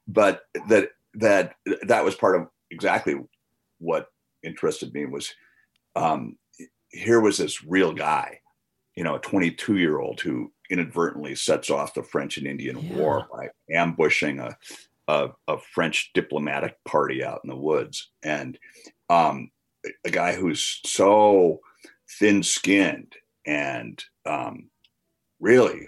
[0.07, 3.15] but that that that was part of exactly
[3.79, 4.07] what
[4.43, 5.33] interested me was
[5.95, 6.37] um,
[6.89, 8.39] here was this real guy
[8.97, 12.95] you know, a 22 year old who inadvertently sets off the French and Indian yeah.
[12.95, 14.57] War by ambushing a,
[15.07, 18.11] a, a, French diplomatic party out in the woods.
[18.23, 18.57] And
[19.09, 19.51] um,
[20.05, 21.59] a guy who's so
[22.19, 23.13] thin skinned
[23.45, 24.69] and um,
[25.39, 25.87] really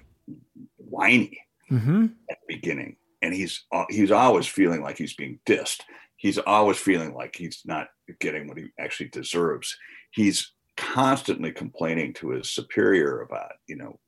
[0.77, 2.07] whiny mm-hmm.
[2.29, 2.95] at the beginning.
[3.21, 5.81] And he's uh, he's always feeling like he's being dissed.
[6.15, 7.87] He's always feeling like he's not
[8.19, 9.77] getting what he actually deserves.
[10.11, 13.99] He's constantly complaining to his superior about, you know,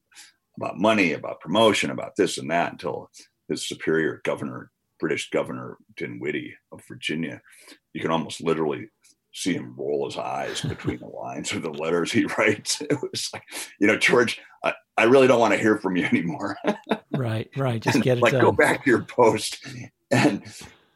[0.58, 3.10] about money, about promotion, about this and that until
[3.50, 7.41] his superior governor, British governor Dinwiddie of Virginia,
[7.93, 8.87] you can almost literally
[9.33, 12.81] see him roll his eyes between the lines of the letters he writes.
[12.89, 13.43] It was like,
[13.79, 16.55] you know, George, I, I really don't want to hear from you anymore.
[17.11, 17.81] right, right.
[17.81, 18.41] Just get it like done.
[18.41, 19.65] go back to your post.
[20.11, 20.43] And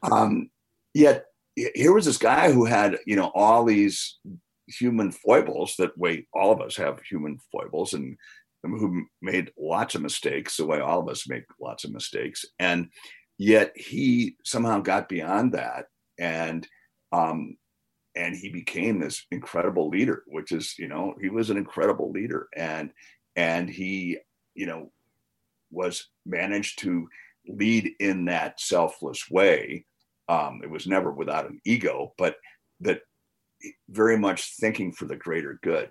[0.03, 0.49] um,
[0.93, 4.19] yet here was this guy who had, you know, all these
[4.67, 8.17] human foibles that way all of us have human foibles and
[8.63, 12.87] who made lots of mistakes the way all of us make lots of mistakes and
[13.37, 16.67] yet he somehow got beyond that and
[17.11, 17.57] um
[18.15, 22.47] and he became this incredible leader which is you know he was an incredible leader
[22.55, 22.91] and
[23.35, 24.17] and he
[24.53, 24.91] you know
[25.71, 27.07] was managed to
[27.47, 29.85] lead in that selfless way
[30.29, 32.37] um it was never without an ego but
[32.79, 33.01] that
[33.89, 35.89] very much thinking for the greater good.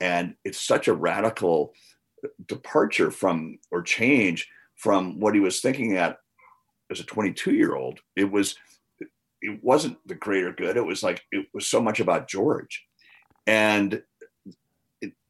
[0.00, 1.74] And it's such a radical
[2.46, 6.18] departure from or change from what he was thinking at
[6.90, 8.00] as a 22 year old.
[8.16, 8.56] It was,
[9.42, 10.76] it wasn't the greater good.
[10.76, 12.84] It was like, it was so much about George.
[13.46, 14.02] And,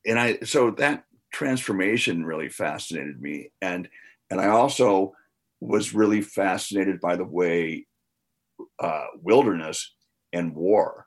[0.06, 3.52] and I, so that transformation really fascinated me.
[3.60, 3.88] And,
[4.30, 5.14] and I also
[5.60, 7.86] was really fascinated by the way
[8.78, 9.94] uh, wilderness
[10.32, 11.06] and war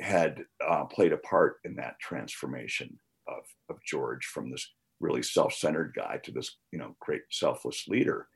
[0.00, 4.68] had uh, played a part in that transformation of, of George from this
[5.00, 8.26] really self-centered guy to this, you know, great selfless leader.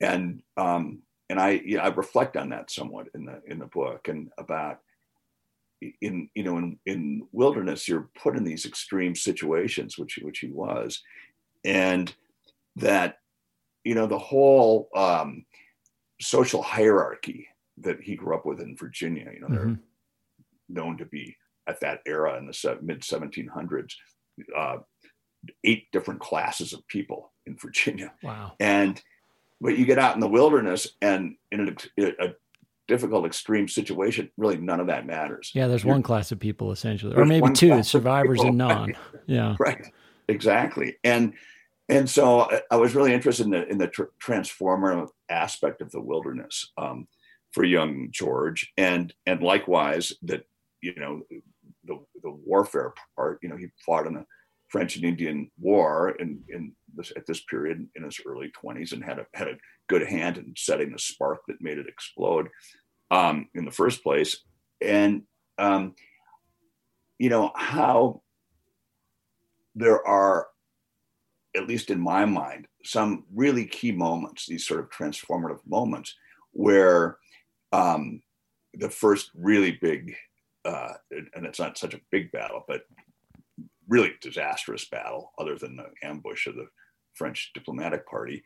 [0.00, 3.66] And um, and I you know, I reflect on that somewhat in the in the
[3.66, 4.78] book and about
[6.00, 10.48] in you know in in wilderness you're put in these extreme situations which which he
[10.48, 11.02] was
[11.64, 12.14] and
[12.76, 13.18] that
[13.84, 15.44] you know the whole um,
[16.20, 19.68] social hierarchy that he grew up with in Virginia you know mm-hmm.
[19.72, 19.78] there
[20.68, 23.94] known to be at that era in the mid 1700s
[24.56, 24.76] uh,
[25.62, 28.12] eight different classes of people in Virginia.
[28.22, 28.52] Wow.
[28.60, 29.00] And
[29.60, 32.34] but you get out in the wilderness and in a, a
[32.86, 35.50] difficult extreme situation, really none of that matters.
[35.54, 38.94] Yeah, there's You're, one class of people essentially, or maybe two survivors and non.
[39.26, 39.56] Yeah.
[39.58, 39.90] Right.
[40.28, 40.96] Exactly.
[41.02, 41.32] And
[41.88, 46.00] and so I was really interested in the in the tr- transformative aspect of the
[46.00, 47.08] wilderness um,
[47.52, 50.46] for young George, and and likewise that
[50.84, 51.22] you know,
[51.84, 54.26] the, the warfare part, you know, he fought in the
[54.68, 59.04] French and Indian War in, in this, at this period in his early 20s and
[59.04, 62.48] had a, had a good hand in setting the spark that made it explode
[63.10, 64.38] um, in the first place.
[64.80, 65.22] And,
[65.58, 65.94] um,
[67.18, 68.22] you know, how
[69.74, 70.48] there are,
[71.56, 76.14] at least in my mind, some really key moments, these sort of transformative moments
[76.52, 77.18] where
[77.72, 78.20] um,
[78.74, 80.16] the first really big
[80.64, 80.94] uh,
[81.34, 82.82] and it's not such a big battle, but
[83.88, 86.66] really disastrous battle, other than the ambush of the
[87.14, 88.42] French diplomatic party,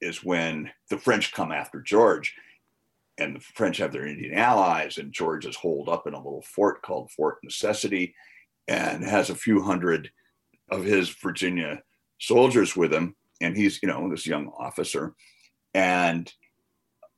[0.00, 2.34] is when the French come after George,
[3.18, 6.42] and the French have their Indian allies, and George is holed up in a little
[6.42, 8.14] fort called Fort Necessity,
[8.68, 10.10] and has a few hundred
[10.70, 11.82] of his Virginia
[12.20, 15.14] soldiers with him, and he's you know this young officer,
[15.74, 16.32] and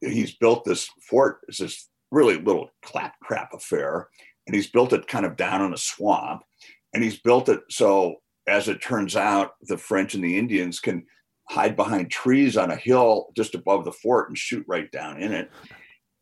[0.01, 1.41] he's built this fort.
[1.49, 4.09] It's this really little claptrap affair,
[4.47, 6.43] and he's built it kind of down in a swamp,
[6.93, 11.05] and he's built it so as it turns out the French and the Indians can
[11.49, 15.33] hide behind trees on a hill just above the fort and shoot right down in
[15.33, 15.51] it.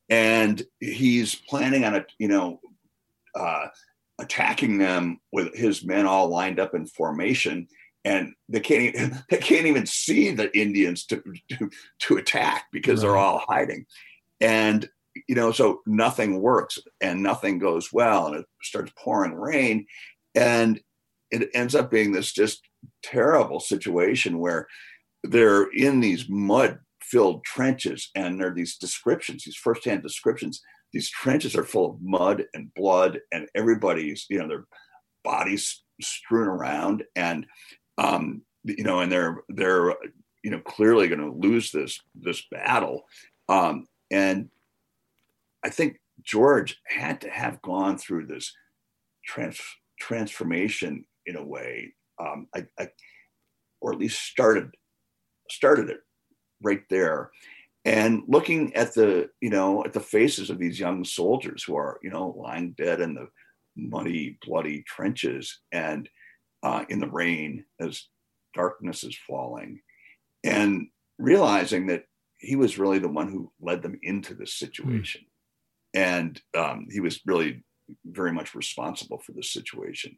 [0.08, 2.60] And he's planning on a you know
[3.34, 3.66] uh,
[4.18, 7.66] attacking them with his men all lined up in formation
[8.04, 13.02] and they can't even, they can't even see the Indians to to, to attack because
[13.02, 13.08] right.
[13.08, 13.86] they're all hiding,
[14.40, 14.88] and
[15.28, 19.86] you know so nothing works and nothing goes well and it starts pouring rain,
[20.34, 20.80] and
[21.30, 22.62] it ends up being this just
[23.02, 24.66] terrible situation where
[25.22, 30.62] they're in these mud filled trenches and there are these descriptions these firsthand descriptions.
[30.92, 34.64] These trenches are full of mud and blood and everybody's you know their
[35.24, 37.46] bodies strewn around and
[37.98, 39.94] um, you know, and they're they're
[40.42, 43.04] you know clearly going to lose this this battle,
[43.48, 44.48] um, and
[45.64, 48.52] I think George had to have gone through this
[49.26, 49.60] trans-
[50.00, 52.88] transformation in a way, um, I, I,
[53.80, 54.70] or at least started
[55.50, 56.00] started it
[56.62, 57.30] right there
[57.84, 61.98] and looking at the you know at the faces of these young soldiers who are
[62.02, 63.28] you know lying dead in the
[63.76, 66.08] muddy bloody trenches and
[66.62, 68.08] uh, in the rain as
[68.54, 69.80] darkness is falling,
[70.42, 70.86] and
[71.18, 72.04] realizing that
[72.38, 75.22] he was really the one who led them into this situation.
[75.22, 76.00] Mm.
[76.00, 77.64] And um, he was really
[78.04, 80.16] very much responsible for this situation.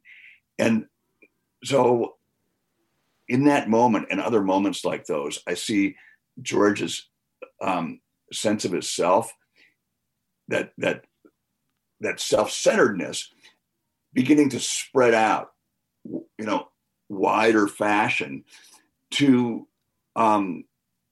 [0.58, 0.86] And
[1.66, 2.16] so,
[3.28, 5.96] in that moment and other moments like those, I see
[6.40, 7.08] George's
[7.60, 8.00] um,
[8.32, 9.32] sense of himself,
[10.48, 11.04] that that
[12.00, 13.32] that self-centeredness,
[14.12, 15.50] beginning to spread out
[16.38, 16.68] you know,
[17.08, 18.44] wider fashion
[19.12, 19.66] to
[20.14, 20.64] um,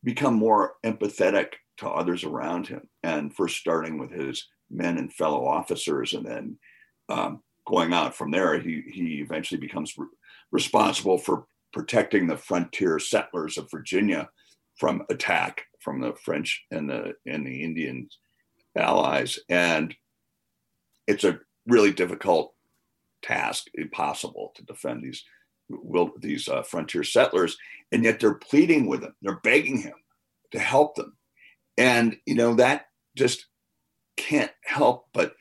[0.02, 2.88] become more empathetic to others around him.
[3.02, 6.58] And first starting with his men and fellow officers, and then
[7.08, 9.94] um, going out from there, he, he eventually becomes
[10.54, 14.30] responsible for protecting the frontier settlers of Virginia
[14.76, 18.08] from attack from the French and the and the Indian
[18.78, 19.38] allies.
[19.50, 19.94] And
[21.06, 22.54] it's a really difficult
[23.20, 25.24] task impossible to defend these
[25.68, 27.58] will these uh, frontier settlers.
[27.90, 29.14] And yet they're pleading with him.
[29.22, 29.94] They're begging him
[30.52, 31.16] to help them.
[31.76, 32.86] And you know that
[33.16, 33.46] just
[34.16, 35.34] can't help but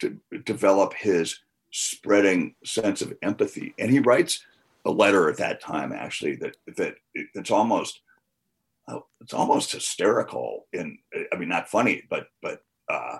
[0.00, 1.38] to develop his
[1.70, 4.44] spreading sense of empathy and he writes
[4.86, 8.00] a letter at that time actually that that it's almost
[8.88, 10.98] uh, it's almost hysterical in
[11.32, 13.18] i mean not funny but but uh,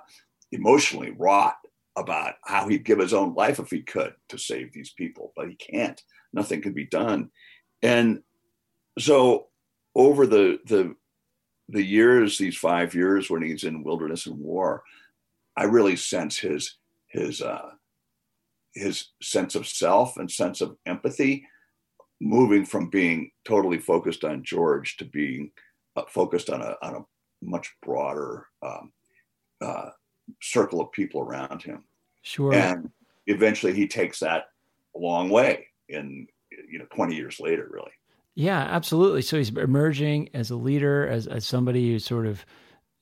[0.52, 1.56] emotionally wrought
[1.96, 5.48] about how he'd give his own life if he could to save these people, but
[5.48, 6.02] he can't.
[6.32, 7.30] Nothing can be done.
[7.82, 8.22] And
[8.98, 9.48] so
[9.94, 10.94] over the the
[11.68, 14.82] the years, these five years when he's in wilderness and war,
[15.56, 16.76] I really sense his
[17.08, 17.70] his uh,
[18.74, 21.46] his sense of self and sense of empathy
[22.20, 25.50] moving from being totally focused on George to being
[25.96, 27.04] uh, focused on a on a
[27.42, 28.92] much broader um,
[29.60, 29.90] uh,
[30.42, 31.84] circle of people around him.
[32.22, 32.52] Sure.
[32.52, 32.90] And
[33.26, 34.44] eventually he takes that
[34.94, 36.26] a long way in,
[36.70, 37.90] you know, 20 years later, really.
[38.34, 39.22] Yeah, absolutely.
[39.22, 42.44] So he's emerging as a leader, as, as somebody who sort of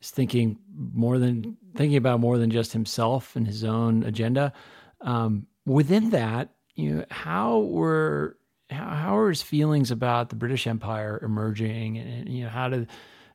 [0.01, 4.53] is thinking more than thinking about more than just himself and his own agenda.
[5.01, 8.37] Um, within that, you know, how were
[8.71, 12.89] how, how are his feelings about the British Empire emerging, and, you know, how did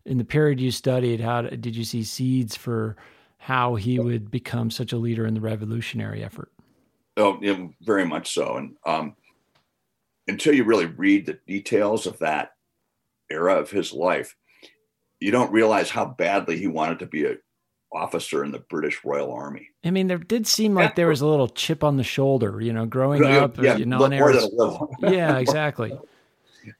[0.06, 2.98] in the period you studied, how did you see seeds for
[3.44, 6.50] how he would become such a leader in the revolutionary effort.
[7.18, 8.56] Oh, yeah, very much so.
[8.56, 9.18] And um,
[10.30, 12.52] until you really read the details of that
[13.30, 14.34] era of his life,
[15.20, 17.38] you don't realize how badly he wanted to be an
[17.94, 19.70] officer in the British Royal Army.
[19.84, 22.74] I mean, there did seem like there was a little chip on the shoulder, you
[22.74, 23.58] know, growing up.
[23.58, 24.96] Yeah, you know, more than a little.
[25.00, 25.98] yeah, exactly.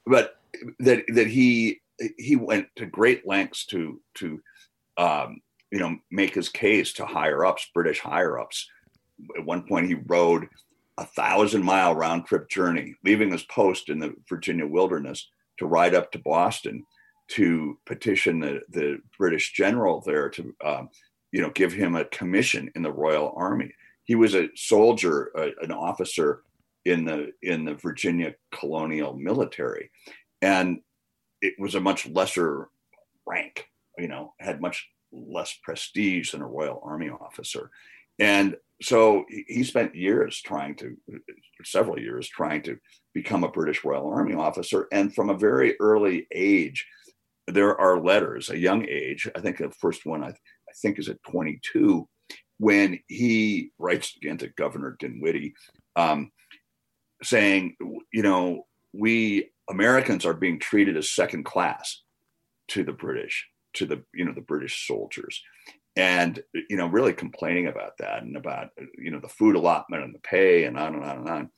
[0.06, 0.38] But
[0.80, 1.82] that that he
[2.18, 4.42] he went to great lengths to to
[4.96, 5.42] um,
[5.72, 8.70] you know, make his case to higher ups, British higher ups.
[9.36, 10.48] At one point, he rode
[10.98, 15.96] a thousand mile round trip journey, leaving his post in the Virginia wilderness to ride
[15.96, 16.86] up to Boston
[17.30, 20.90] to petition the, the British general there to, um,
[21.32, 23.74] you know, give him a commission in the Royal Army.
[24.04, 26.44] he was a soldier, an officer
[26.86, 29.90] in the in the Virginia colonial military,
[30.42, 30.80] and
[31.42, 32.70] it was a much lesser
[33.26, 33.68] rank.
[33.98, 37.72] You know, had much less prestige than a Royal Army officer,
[38.20, 40.98] and so he spent years trying to,
[41.64, 42.78] several years trying to
[43.14, 46.86] become a British Royal Army officer, and from a very early age,
[47.48, 49.30] there are letters, a young age.
[49.36, 52.08] I think the first one I, I think is at 22,
[52.60, 55.54] when he writes again to Governor Dinwiddie,
[55.96, 56.32] um,
[57.22, 57.76] saying,
[58.12, 62.02] you know, we Americans are being treated as second class
[62.70, 65.42] to the British, to the you know the British soldiers,
[65.96, 70.14] and you know really complaining about that and about you know the food allotment and
[70.14, 71.50] the pay and on and on and on,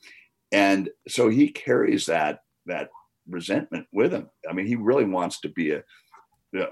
[0.52, 2.88] and so he carries that that
[3.28, 4.28] resentment with him.
[4.48, 5.82] I mean, he really wants to be a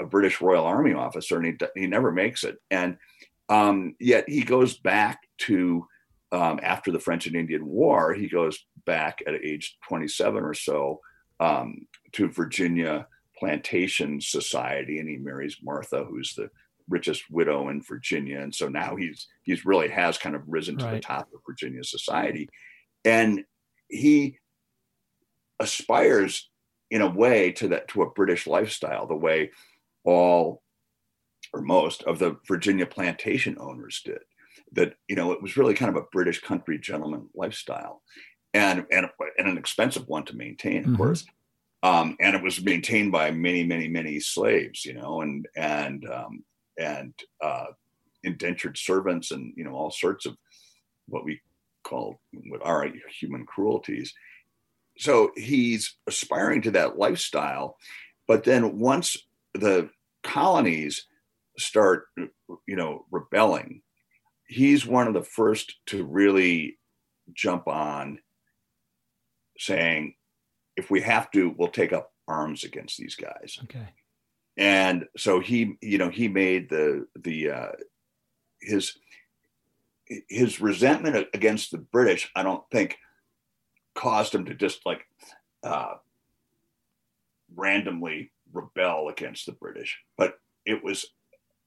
[0.00, 2.96] a British Royal Army officer, and he he never makes it, and
[3.48, 5.86] um, yet he goes back to
[6.32, 11.00] um, after the French and Indian War, he goes back at age 27 or so
[11.40, 13.06] um, to Virginia
[13.38, 16.50] Plantation Society, and he marries Martha, who's the
[16.88, 20.84] richest widow in Virginia, and so now he's he's really has kind of risen to
[20.84, 20.94] right.
[20.94, 22.48] the top of Virginia society,
[23.04, 23.44] and
[23.88, 24.38] he
[25.64, 26.50] aspires
[26.90, 29.50] in a way to that to a British lifestyle, the way
[30.04, 30.62] all
[31.52, 34.20] or most of the Virginia plantation owners did
[34.72, 38.02] that you know it was really kind of a British country gentleman lifestyle,
[38.52, 39.08] and and,
[39.38, 40.96] and an expensive one to maintain, of mm-hmm.
[40.96, 41.24] course.
[41.82, 46.44] Um, and it was maintained by many, many, many slaves, you know, and and um,
[46.78, 47.12] and
[47.42, 47.66] uh,
[48.22, 50.36] indentured servants, and you know all sorts of
[51.06, 51.40] what we
[51.84, 52.88] call what are
[53.20, 54.12] human cruelties.
[54.98, 57.76] So he's aspiring to that lifestyle,
[58.28, 59.16] but then once
[59.54, 59.90] the
[60.22, 61.06] colonies
[61.58, 62.06] start,
[62.66, 63.82] you know, rebelling
[64.46, 66.78] he's one of the first to really
[67.32, 68.18] jump on
[69.58, 70.14] saying,
[70.76, 73.58] if we have to, we'll take up arms against these guys.
[73.64, 73.88] Okay.
[74.56, 77.72] And so he, you know, he made the the uh,
[78.60, 78.96] his
[80.28, 82.30] his resentment against the British.
[82.36, 82.96] I don't think
[83.94, 85.06] caused him to just like
[85.62, 85.94] uh,
[87.54, 91.06] randomly rebel against the British, but it was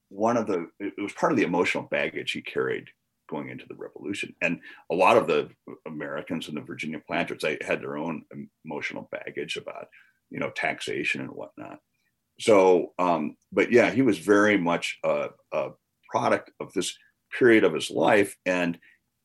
[0.08, 2.88] one of the it was part of the emotional baggage he carried
[3.28, 4.34] going into the revolution.
[4.40, 4.60] And
[4.90, 5.50] a lot of the
[5.86, 8.22] americans and the virginia planters they had their own
[8.64, 9.88] emotional baggage about
[10.30, 11.80] you know taxation and whatnot.
[12.40, 15.70] So um but yeah he was very much a, a
[16.10, 16.96] product of this
[17.36, 18.36] period of his life.
[18.46, 18.78] And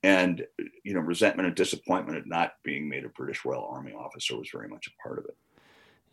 [0.04, 0.46] and
[0.84, 4.50] you know resentment and disappointment at not being made a british royal army officer was
[4.52, 5.38] very much a part of it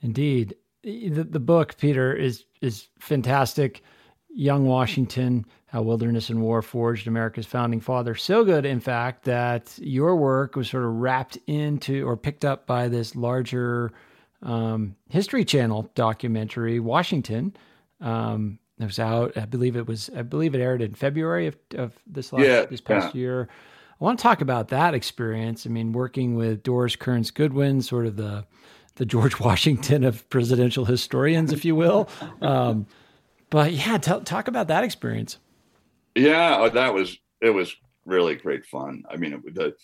[0.00, 3.82] indeed the, the book peter is is fantastic
[4.32, 8.14] Young Washington, How Wilderness and War Forged America's Founding Father.
[8.14, 12.66] So good, in fact, that your work was sort of wrapped into or picked up
[12.66, 13.92] by this larger
[14.42, 17.56] um, History Channel documentary, Washington.
[18.00, 21.56] Um, it was out, I believe it was, I believe it aired in February of,
[21.74, 23.20] of this last, yeah, this past yeah.
[23.20, 23.48] year.
[24.00, 25.66] I want to talk about that experience.
[25.66, 28.46] I mean, working with Doris Kearns Goodwin, sort of the
[28.96, 32.08] the George Washington of presidential historians, if you will.
[32.42, 32.86] Um,
[33.50, 35.38] but yeah, t- talk about that experience.
[36.14, 37.74] Yeah, oh, that was it was
[38.06, 39.02] really great fun.
[39.10, 39.74] I mean, it, the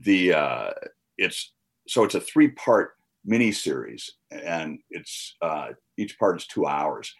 [0.00, 0.70] the uh,
[1.16, 1.52] it's
[1.86, 2.94] so it's a three part
[3.24, 7.14] mini series, and it's uh, each part is two hours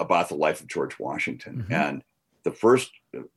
[0.00, 1.72] about the life of George Washington, mm-hmm.
[1.72, 2.02] and
[2.42, 2.90] the first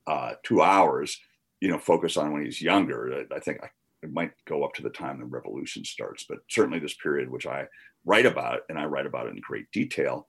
[0.07, 1.19] uh, two hours,
[1.61, 3.25] you know, focus on when he's younger.
[3.35, 3.69] I think I,
[4.01, 7.45] it might go up to the time the revolution starts, but certainly this period, which
[7.45, 7.67] I
[8.05, 10.27] write about, and I write about it in great detail.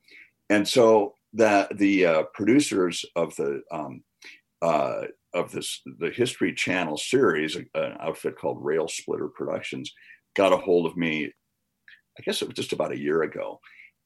[0.48, 4.02] And so that the uh, producers of the um,
[4.62, 5.02] uh,
[5.32, 9.92] of this the History Channel series, an outfit called Rail Splitter Productions,
[10.34, 11.32] got a hold of me.
[12.18, 13.60] I guess it was just about a year ago,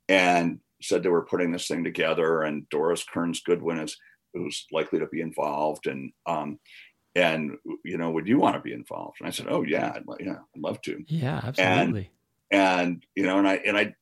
[0.09, 3.97] and said they were putting this thing together, and Doris Kearns Goodwin is
[4.35, 6.59] who's likely to be involved, and um,
[7.15, 9.19] and you know, would you want to be involved?
[9.21, 11.05] And I said, oh yeah, I'd, yeah, I'd love to.
[11.09, 12.11] Yeah, absolutely.
[12.51, 13.95] And, and you know, and I and I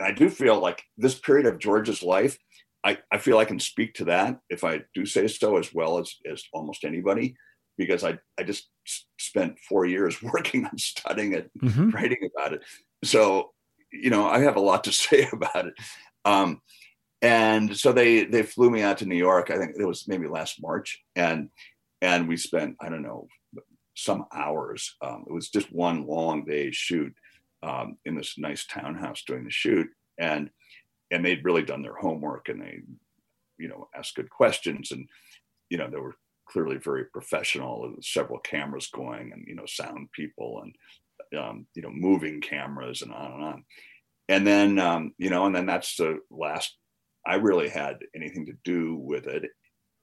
[0.00, 2.38] and I do feel like this period of George's life,
[2.84, 5.98] I, I feel I can speak to that if I do say so as well
[5.98, 7.36] as, as almost anybody,
[7.76, 8.70] because I, I just
[9.18, 11.90] spent four years working on studying it, mm-hmm.
[11.90, 12.62] writing about it.
[13.04, 13.50] So,
[13.92, 15.74] you know, I have a lot to say about it.
[16.24, 16.60] Um,
[17.22, 19.50] and so they they flew me out to New York.
[19.50, 21.50] I think it was maybe last March, and
[22.02, 23.28] and we spent I don't know
[23.94, 24.96] some hours.
[25.02, 27.12] Um, it was just one long day shoot,
[27.62, 29.88] um, in this nice townhouse doing the shoot,
[30.18, 30.50] and
[31.10, 32.78] and they'd really done their homework and they,
[33.58, 35.08] you know, asked good questions and
[35.70, 36.16] you know there were
[36.48, 41.90] clearly very professional, several cameras going, and you know, sound people and um, you know,
[41.90, 43.64] moving cameras and on and on.
[44.28, 46.76] And then um, you know, and then that's the last
[47.26, 49.44] I really had anything to do with it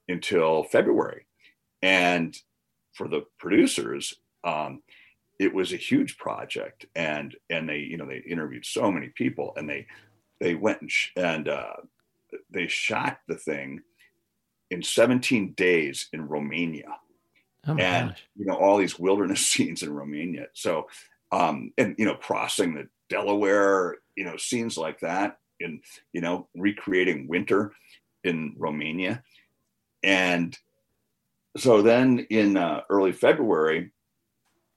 [0.08, 1.26] until February.
[1.82, 2.36] And
[2.92, 4.14] for the producers,
[4.44, 4.82] um,
[5.38, 9.52] it was a huge project, and and they you know they interviewed so many people,
[9.56, 9.86] and they
[10.40, 11.74] they went and, sh- and uh,
[12.50, 13.80] they shot the thing
[14.70, 16.96] in 17 days in Romania.
[17.66, 18.24] Oh and gosh.
[18.36, 20.46] you know all these wilderness scenes in Romania.
[20.54, 20.88] So
[21.30, 26.48] um, and you know crossing the Delaware, you know scenes like that, and you know
[26.56, 27.72] recreating winter
[28.24, 29.22] in Romania,
[30.02, 30.58] and
[31.56, 33.90] so then in uh, early February,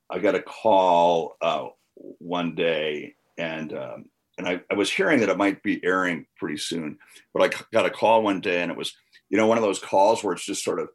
[0.09, 4.05] I got a call uh, one day, and um,
[4.38, 6.97] and I, I, was hearing that it might be airing pretty soon,
[7.34, 8.93] but I got a call one day, and it was
[9.30, 10.89] you know one of those calls where it's just sort of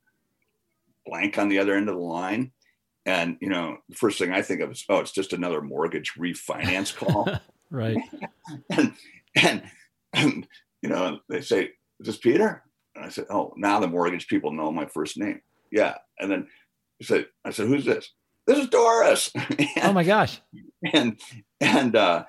[1.07, 2.53] blank on the other end of the line,
[3.05, 6.15] and you know the first thing I think of is oh it's just another mortgage
[6.19, 7.29] refinance call,
[7.71, 7.99] right?
[8.71, 8.95] and,
[9.35, 9.63] and
[10.13, 10.47] and
[10.83, 11.71] you know they say
[12.01, 12.63] is this Peter?
[12.95, 15.41] And I said oh now the mortgage people know my first name,
[15.71, 16.47] yeah, and then
[16.99, 18.13] he said I said who's this?
[18.47, 19.31] This is Doris.
[19.35, 20.41] and, oh my gosh!
[20.93, 21.21] And
[21.61, 22.25] and uh,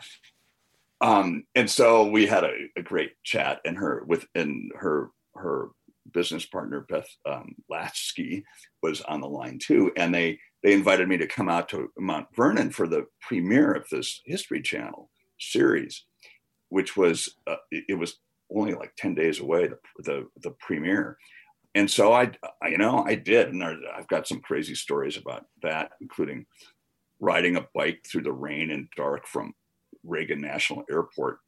[1.01, 5.69] um, and so we had a, a great chat, and her with and her her
[6.13, 8.43] business partner Beth um, Laski
[8.81, 12.27] was on the line too, and they they invited me to come out to Mount
[12.35, 15.09] Vernon for the premiere of this History Channel
[15.39, 16.03] series,
[16.69, 18.17] which was uh, it, it, was
[18.53, 21.17] only like ten days away the the, the premiere,
[21.75, 25.45] and so I, I, you know I did, and I've got some crazy stories about
[25.61, 26.45] that, including
[27.19, 29.53] riding a bike through the rain and dark from
[30.03, 31.39] Reagan National Airport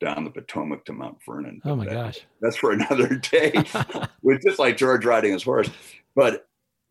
[0.00, 1.60] down the Potomac to Mount Vernon.
[1.64, 2.20] Oh my that, gosh.
[2.40, 3.52] That's for another day.
[4.22, 5.70] with just like George riding his horse.
[6.14, 6.46] But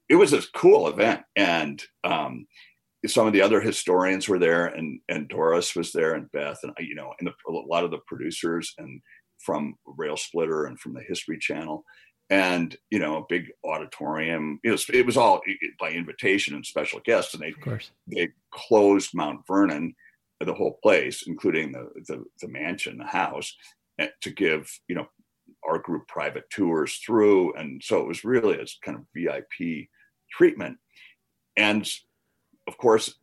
[0.09, 1.21] it was a cool event.
[1.35, 2.47] And um,
[3.05, 6.73] some of the other historians were there and, and Doris was there and Beth and,
[6.79, 9.01] you know, and the, a lot of the producers and
[9.39, 11.85] from Rail Splitter and from the History Channel
[12.29, 14.59] and you know a big auditorium.
[14.63, 15.41] It was, it was all
[15.79, 19.95] by invitation and special guests and they of they closed mount vernon
[20.45, 23.55] the whole place, including the, the, the mansion, the house,
[23.99, 25.07] eh, to give you know
[25.67, 29.87] our group private tours through, and so it was really a kind of VIP
[30.31, 30.77] treatment.
[31.55, 31.89] And
[32.67, 33.15] of course,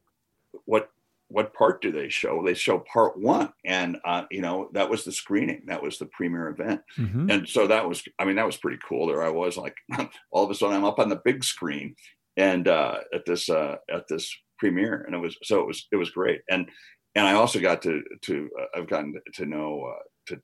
[0.64, 0.90] what
[1.34, 2.44] what part do they show?
[2.44, 6.06] They show part one, and uh, you know that was the screening, that was the
[6.06, 7.28] premiere event, mm-hmm.
[7.28, 9.08] and so that was, I mean, that was pretty cool.
[9.08, 9.74] There I was, like,
[10.30, 11.96] all of a sudden I'm up on the big screen,
[12.36, 15.96] and uh, at this uh, at this premiere, and it was so it was it
[15.96, 16.70] was great, and
[17.16, 20.40] and I also got to to uh, I've gotten to know uh, to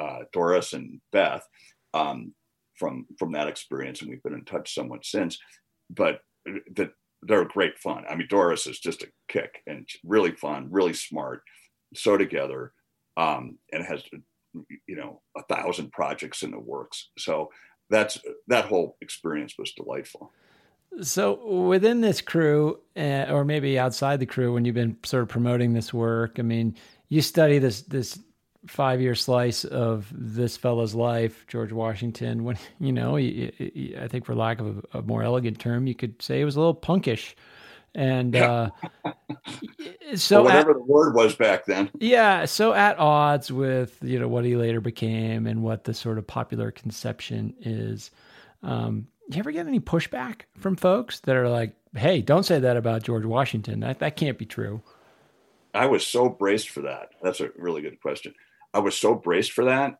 [0.00, 1.46] uh, Doris and Beth
[1.92, 2.32] um,
[2.76, 5.36] from from that experience, and we've been in touch somewhat since.
[5.90, 6.20] But
[6.76, 6.92] that
[7.22, 8.04] they're great fun.
[8.08, 11.42] I mean, Doris is just a kick and really fun, really smart,
[11.94, 12.72] so together,
[13.16, 14.02] um, and has
[14.86, 17.10] you know a thousand projects in the works.
[17.18, 17.50] So
[17.90, 18.18] that's
[18.48, 20.32] that whole experience was delightful.
[21.02, 25.28] So within this crew, uh, or maybe outside the crew, when you've been sort of
[25.28, 26.74] promoting this work, I mean,
[27.08, 28.18] you study this this
[28.66, 32.44] five year slice of this fellow's life, George Washington.
[32.44, 35.86] When you know, he, he, I think for lack of a, a, more elegant term,
[35.86, 37.34] you could say he was a little punkish,
[37.94, 38.70] and uh,
[40.14, 41.90] so whatever at, the word was back then.
[41.98, 46.18] Yeah, so at odds with you know what he later became and what the sort
[46.18, 48.10] of popular conception is.
[48.62, 52.76] Um, you ever get any pushback from folks that are like, "Hey, don't say that
[52.76, 53.80] about George Washington.
[53.80, 54.82] That that can't be true."
[55.72, 57.10] I was so braced for that.
[57.22, 58.34] That's a really good question.
[58.72, 59.94] I was so braced for that,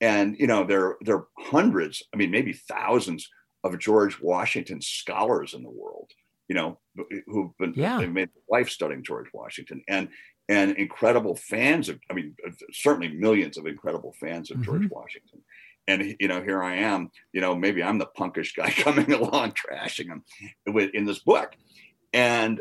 [0.00, 3.28] and you know, there there are hundreds, I mean, maybe thousands
[3.64, 6.10] of George Washington scholars in the world.
[6.48, 6.78] You know,
[7.26, 7.98] who've been yeah.
[7.98, 10.08] they've made life studying George Washington, and
[10.48, 11.98] and incredible fans of.
[12.10, 12.34] I mean,
[12.72, 14.64] certainly millions of incredible fans of mm-hmm.
[14.64, 15.42] George Washington
[15.88, 19.52] and you know here i am you know maybe i'm the punkish guy coming along
[19.52, 20.22] trashing him
[20.94, 21.56] in this book
[22.12, 22.60] and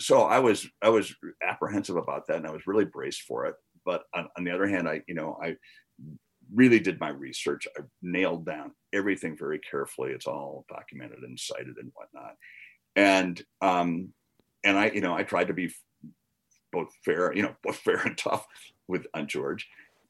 [0.00, 1.14] so i was i was
[1.46, 3.54] apprehensive about that and i was really braced for it
[3.88, 5.56] but on, on the other hand i you know i
[6.54, 11.76] really did my research i nailed down everything very carefully it's all documented and cited
[11.80, 12.36] and whatnot
[12.96, 14.12] and um
[14.64, 15.72] and i you know i tried to be
[16.72, 18.46] both fair you know both fair and tough
[18.88, 19.66] with on george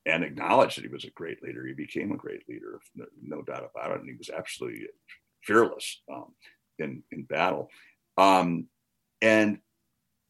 [0.09, 1.67] and acknowledged that he was a great leader.
[1.67, 4.01] He became a great leader, no, no doubt about it.
[4.01, 4.87] And he was absolutely
[5.43, 6.33] fearless um,
[6.79, 7.69] in, in battle.
[8.17, 8.67] Um,
[9.21, 9.59] and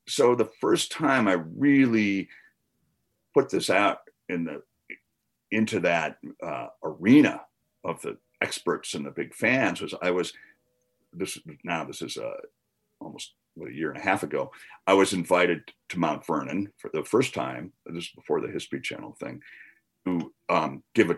[0.09, 2.29] so the first time I really
[3.39, 4.61] put this out in the
[5.53, 7.41] into that uh, arena
[7.85, 10.33] of the experts and the big fans was I was
[11.13, 12.41] this now this is uh,
[13.01, 14.51] almost what, a year and a half ago.
[14.89, 15.61] I was invited
[15.91, 17.73] to Mount Vernon for the first time.
[17.87, 19.41] This is before the History Channel thing,
[20.05, 21.17] to um, give a,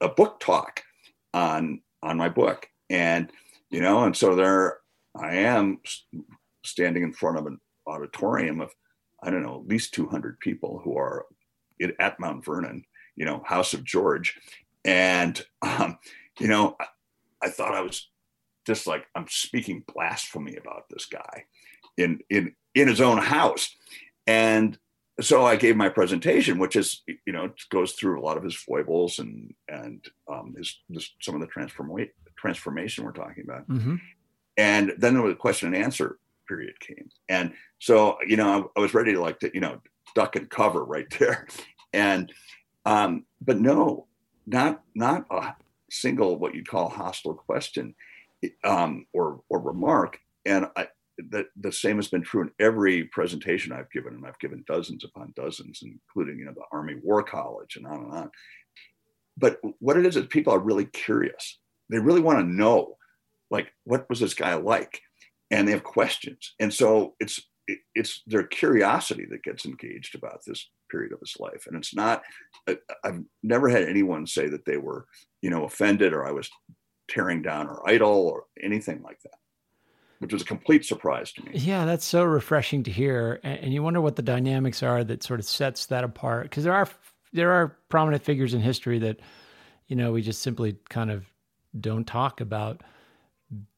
[0.00, 0.82] a book talk
[1.34, 3.32] on on my book, and
[3.70, 4.78] you know, and so there
[5.20, 5.80] I am
[6.64, 7.58] standing in front of an
[7.88, 8.70] auditorium of
[9.22, 11.26] I don't know at least 200 people who are
[11.98, 12.84] at Mount Vernon,
[13.16, 14.38] you know, House of George,
[14.84, 15.98] and um,
[16.38, 16.86] you know, I,
[17.42, 18.08] I thought I was
[18.66, 21.44] just like I'm speaking blasphemy about this guy
[21.96, 23.74] in in in his own house,
[24.26, 24.78] and
[25.20, 28.54] so I gave my presentation, which is you know goes through a lot of his
[28.54, 33.96] foibles and and um, his, his some of the transformation transformation we're talking about, mm-hmm.
[34.58, 38.94] and then the question and answer period came, and so you know I, I was
[38.94, 39.80] ready to like to you know
[40.14, 41.46] duck and cover right there,
[41.92, 42.32] and
[42.84, 44.06] um, but no,
[44.46, 45.54] not not a
[45.90, 47.94] single what you'd call hostile question
[48.64, 50.88] um, or or remark, and I,
[51.18, 55.04] the, the same has been true in every presentation I've given, and I've given dozens
[55.04, 58.30] upon dozens, including you know the Army War College and on and on.
[59.36, 61.58] But what it is is people are really curious.
[61.90, 62.96] They really want to know,
[63.50, 65.00] like, what was this guy like,
[65.50, 67.40] and they have questions, and so it's
[67.94, 72.22] it's their curiosity that gets engaged about this period of his life, and it's not.
[73.04, 75.06] I've never had anyone say that they were,
[75.42, 76.48] you know, offended or I was
[77.08, 79.38] tearing down or idol or anything like that
[80.18, 81.52] which was a complete surprise to me.
[81.54, 85.40] Yeah, that's so refreshing to hear, and you wonder what the dynamics are that sort
[85.40, 86.44] of sets that apart.
[86.44, 86.88] Because there are
[87.32, 89.20] there are prominent figures in history that
[89.88, 91.24] you know we just simply kind of
[91.78, 92.82] don't talk about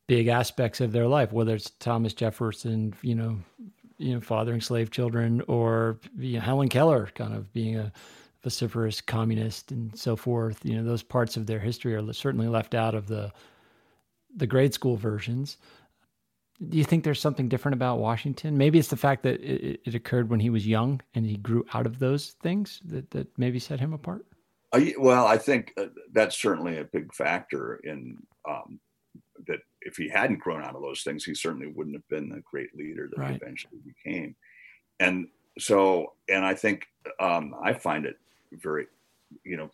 [0.06, 3.38] big aspects of their life, whether it's Thomas Jefferson, you know,
[3.98, 7.92] you know, fathering slave children, or you know, Helen Keller, kind of being a
[8.42, 10.60] vociferous communist and so forth.
[10.64, 13.32] You know, those parts of their history are certainly left out of the
[14.34, 15.56] the grade school versions
[16.66, 18.58] do you think there's something different about Washington?
[18.58, 21.64] Maybe it's the fact that it, it occurred when he was young and he grew
[21.72, 24.26] out of those things that, that maybe set him apart.
[24.72, 28.18] Uh, well, I think uh, that's certainly a big factor in
[28.48, 28.80] um.
[29.88, 32.74] If he hadn't grown out of those things, he certainly wouldn't have been the great
[32.76, 33.30] leader that right.
[33.30, 34.36] he eventually became.
[35.00, 35.28] And
[35.58, 36.86] so, and I think
[37.18, 38.18] um, I find it
[38.52, 38.86] very,
[39.44, 39.70] you know,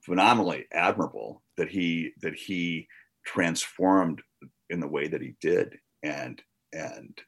[0.00, 2.88] phenomenally admirable that he that he
[3.24, 4.22] transformed
[4.70, 6.42] in the way that he did and
[6.72, 7.20] and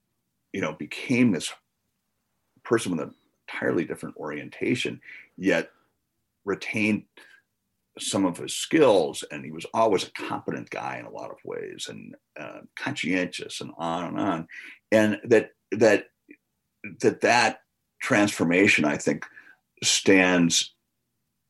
[0.52, 1.52] you know became this
[2.64, 3.14] person with an
[3.48, 5.00] entirely different orientation
[5.36, 5.70] yet
[6.44, 7.04] retained
[7.98, 11.36] some of his skills and he was always a competent guy in a lot of
[11.44, 14.46] ways and uh, conscientious and on and on.
[14.90, 16.06] And that that
[17.00, 17.60] that that
[18.00, 19.24] transformation i think
[19.84, 20.74] stands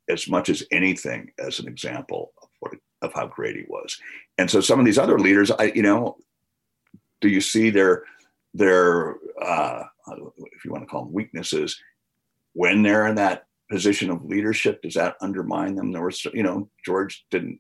[0.09, 2.72] as much as anything as an example of what
[3.03, 3.99] of how great he was.
[4.38, 6.16] And so some of these other leaders, I you know,
[7.20, 8.05] do you see their
[8.55, 9.84] their uh,
[10.53, 11.80] if you want to call them weaknesses
[12.53, 14.83] when they're in that position of leadership?
[14.83, 15.93] Does that undermine them?
[15.93, 17.59] There was you know George didn't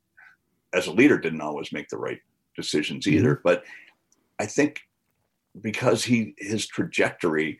[0.74, 2.20] as a leader didn't always make the right
[2.54, 3.18] decisions mm-hmm.
[3.18, 3.64] either, but
[4.38, 4.82] I think
[5.60, 7.58] because he his trajectory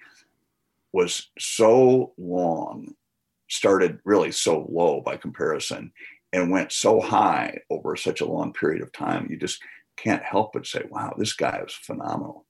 [0.93, 2.95] was so long
[3.49, 5.91] started really so low by comparison
[6.35, 9.63] and went so high over such a long period of time, you just
[9.97, 12.47] can't help but say, wow, this guy is phenomenal.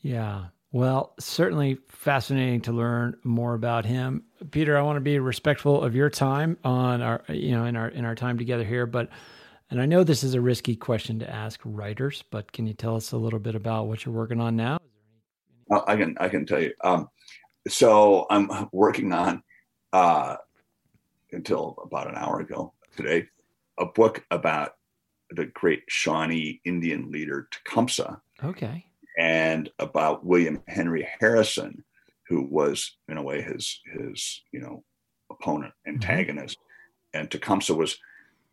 [0.00, 0.46] Yeah.
[0.72, 4.24] Well, certainly fascinating to learn more about him.
[4.50, 7.88] Peter, I want to be respectful of your time on our, you know, in our
[7.88, 9.10] in our time together here, but
[9.70, 12.96] and I know this is a risky question to ask writers, but can you tell
[12.96, 14.78] us a little bit about what you're working on now?
[15.66, 16.72] Well, I can I can tell you.
[16.82, 17.08] Um,
[17.68, 19.42] so I'm working on
[19.92, 20.36] uh,
[21.32, 23.26] until about an hour ago today,
[23.78, 24.72] a book about
[25.30, 28.20] the great Shawnee Indian leader Tecumseh.
[28.42, 28.86] Okay.
[29.18, 31.84] And about William Henry Harrison,
[32.28, 34.84] who was in a way his his you know
[35.30, 35.96] opponent, mm-hmm.
[35.96, 37.20] antagonist, mm-hmm.
[37.20, 37.98] and Tecumseh was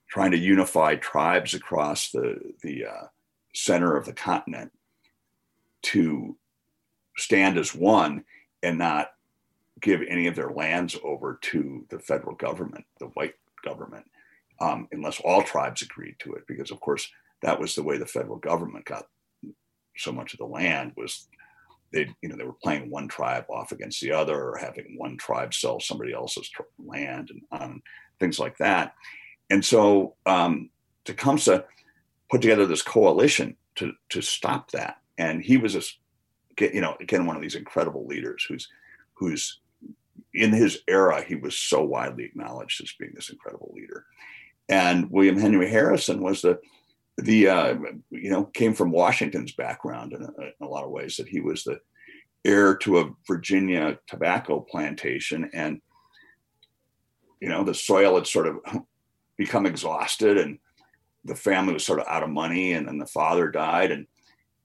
[0.10, 3.07] trying to unify tribes across the the uh,
[3.53, 4.72] center of the continent
[5.82, 6.36] to
[7.18, 8.24] stand as one
[8.64, 9.12] and not
[9.82, 14.05] give any of their lands over to the federal government, the white government,
[14.60, 16.45] um, unless all tribes agreed to it.
[16.47, 17.10] Because of course,
[17.41, 19.07] that was the way the federal government got
[19.99, 21.27] so much of the land was
[21.91, 25.17] they, you know, they were playing one tribe off against the other, or having one
[25.17, 27.83] tribe sell somebody else's land, and um,
[28.19, 28.93] things like that.
[29.49, 30.69] And so um,
[31.05, 31.65] Tecumseh
[32.29, 34.97] put together this coalition to to stop that.
[35.17, 35.81] And he was a,
[36.73, 38.67] you know, again one of these incredible leaders who's
[39.13, 39.59] who's
[40.33, 44.05] in his era, he was so widely acknowledged as being this incredible leader.
[44.67, 46.59] And William Henry Harrison was the
[47.24, 47.76] the uh,
[48.09, 51.39] you know came from Washington's background in a, in a, lot of ways that he
[51.39, 51.80] was the
[52.45, 55.82] heir to a Virginia tobacco plantation and
[57.41, 58.59] you know the soil had sort of
[59.38, 60.59] become exhausted and
[61.26, 64.07] the family was sort of out of money and then the father died and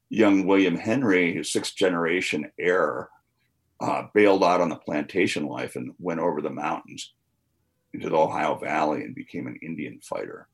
[0.09, 3.09] young William Henry his sixth generation heir
[3.81, 7.13] uh, bailed out on the plantation life and went over the mountains
[7.93, 10.49] into the Ohio Valley and became an Indian fighter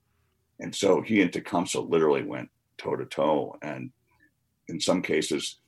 [0.61, 3.57] and so he and Tecumseh literally went toe to toe.
[3.63, 3.91] And
[4.69, 5.59] in some cases,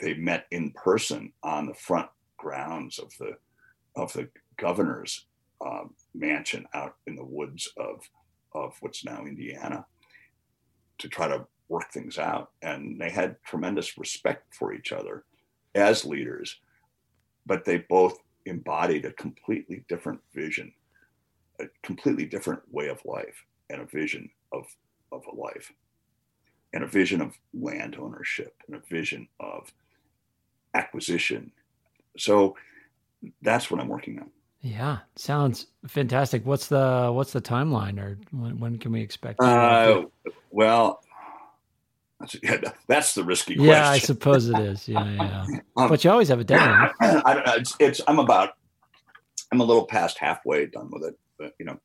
[0.00, 3.36] they met in person on the front grounds of the
[3.94, 5.26] of the governor's
[5.64, 5.84] uh,
[6.14, 8.00] mansion out in the woods of
[8.54, 9.84] of what's now Indiana
[10.98, 12.50] to try to work things out.
[12.62, 15.24] And they had tremendous respect for each other
[15.74, 16.58] as leaders,
[17.44, 20.72] but they both embodied a completely different vision,
[21.60, 24.66] a completely different way of life and a vision of,
[25.10, 25.72] of a life
[26.72, 29.72] and a vision of land ownership and a vision of
[30.74, 31.50] acquisition.
[32.16, 32.56] So
[33.40, 34.30] that's what I'm working on.
[34.60, 36.46] Yeah, sounds fantastic.
[36.46, 39.40] What's the what's the timeline, or when, when can we expect?
[39.40, 40.04] Uh,
[40.50, 41.02] well,
[42.20, 43.72] that's, yeah, that's the risky question.
[43.72, 44.86] Yeah, I suppose it is.
[44.86, 45.46] Yeah, yeah.
[45.76, 46.90] um, but you always have a deadline.
[47.00, 48.50] I, it's, it's, I'm about
[49.50, 51.18] I'm a little past halfway done with it.
[51.38, 51.80] But, you know,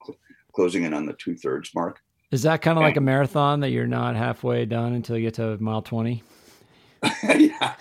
[0.57, 2.01] closing in on the two thirds mark.
[2.31, 5.35] Is that kind of like a marathon that you're not halfway done until you get
[5.35, 6.23] to mile 20?
[7.23, 7.75] yeah,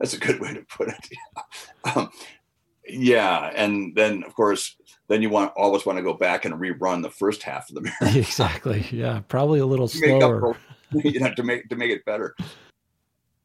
[0.00, 1.08] that's a good way to put it.
[1.12, 1.42] Yeah.
[1.96, 2.10] Um,
[2.88, 3.52] yeah.
[3.54, 4.74] And then, of course,
[5.08, 7.80] then you want always want to go back and rerun the first half of the
[8.00, 8.16] marathon.
[8.18, 8.86] exactly.
[8.90, 9.20] Yeah.
[9.28, 10.56] Probably a little slower.
[10.92, 12.34] you know, to make to make it better.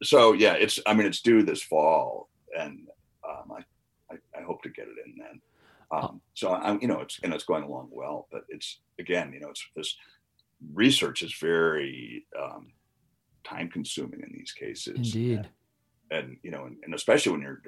[0.02, 2.88] So yeah, it's I mean it's due this fall, and
[3.28, 5.42] um, I, I, I hope to get it in then.
[5.92, 9.40] Um, so I'm, you know, it's and it's going along well, but it's again, you
[9.40, 9.96] know, it's this
[10.72, 12.72] research is very um,
[13.44, 14.96] time consuming in these cases.
[14.96, 15.48] Indeed.
[16.10, 17.62] And, and you know, and, and, especially when you're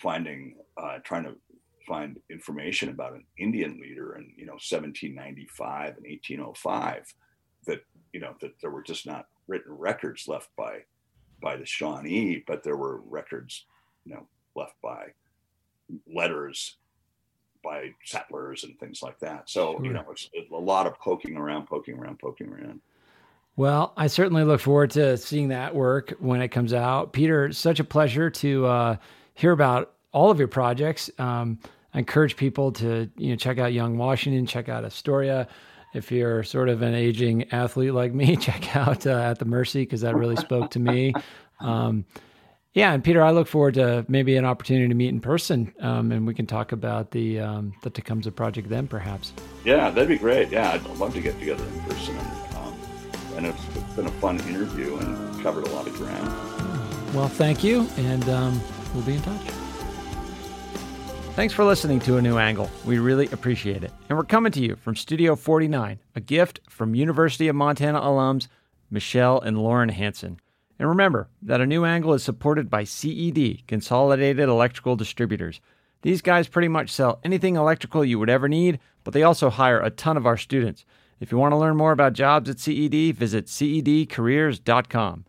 [0.00, 1.34] finding, uh, trying to
[1.86, 7.14] find information about an Indian leader in, you know, 1795 and 1805,
[7.66, 7.80] that,
[8.12, 10.78] you know, that there were just not written records left by,
[11.42, 13.64] by the Shawnee, but there were records,
[14.04, 15.06] you know, left by
[16.12, 16.76] letters
[17.62, 19.48] by settlers and things like that.
[19.50, 19.84] So sure.
[19.84, 22.80] you know, it's, it's, a lot of poking around, poking around, poking around.
[23.56, 27.12] Well, I certainly look forward to seeing that work when it comes out.
[27.12, 28.96] Peter, such a pleasure to uh,
[29.34, 31.10] hear about all of your projects.
[31.18, 31.58] Um,
[31.94, 35.48] I encourage people to you know check out Young Washington, check out Astoria.
[35.94, 39.82] If you're sort of an aging athlete like me, check out uh, at the Mercy
[39.82, 41.12] because that really spoke to me.
[41.60, 42.04] Um,
[42.78, 46.12] yeah, and Peter, I look forward to maybe an opportunity to meet in person, um,
[46.12, 49.32] and we can talk about the um, the Tecumseh project then, perhaps.
[49.64, 50.50] Yeah, that'd be great.
[50.50, 52.80] Yeah, I'd love to get together in person, and, um,
[53.36, 53.64] and it's,
[53.96, 57.14] been a fun interview and covered a lot of ground.
[57.16, 58.60] Well, thank you, and um,
[58.94, 59.42] we'll be in touch.
[61.34, 62.70] Thanks for listening to A New Angle.
[62.84, 63.90] We really appreciate it.
[64.08, 68.46] And we're coming to you from Studio 49, a gift from University of Montana alums
[68.88, 70.38] Michelle and Lauren Hanson.
[70.78, 75.60] And remember that a new angle is supported by CED, Consolidated Electrical Distributors.
[76.02, 79.80] These guys pretty much sell anything electrical you would ever need, but they also hire
[79.80, 80.84] a ton of our students.
[81.20, 85.24] If you want to learn more about jobs at CED, visit cedcareers.com.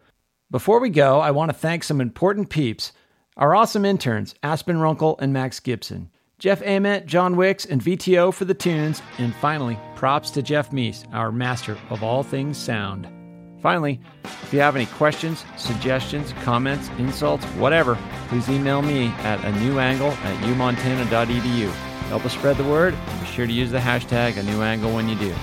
[0.51, 2.91] Before we go, I want to thank some important peeps
[3.37, 8.43] our awesome interns, Aspen Runkle and Max Gibson, Jeff Ament, John Wicks, and VTO for
[8.43, 13.18] the tunes, and finally, props to Jeff Meese, our master of all things sound.
[13.61, 17.97] Finally, if you have any questions, suggestions, comments, insults, whatever,
[18.27, 21.69] please email me at a new angle at umontana.edu.
[22.09, 25.07] Help us spread the word be sure to use the hashtag a new angle when
[25.07, 25.33] you do.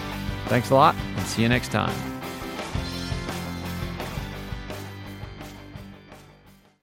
[0.47, 2.16] Thanks a lot and see you next time.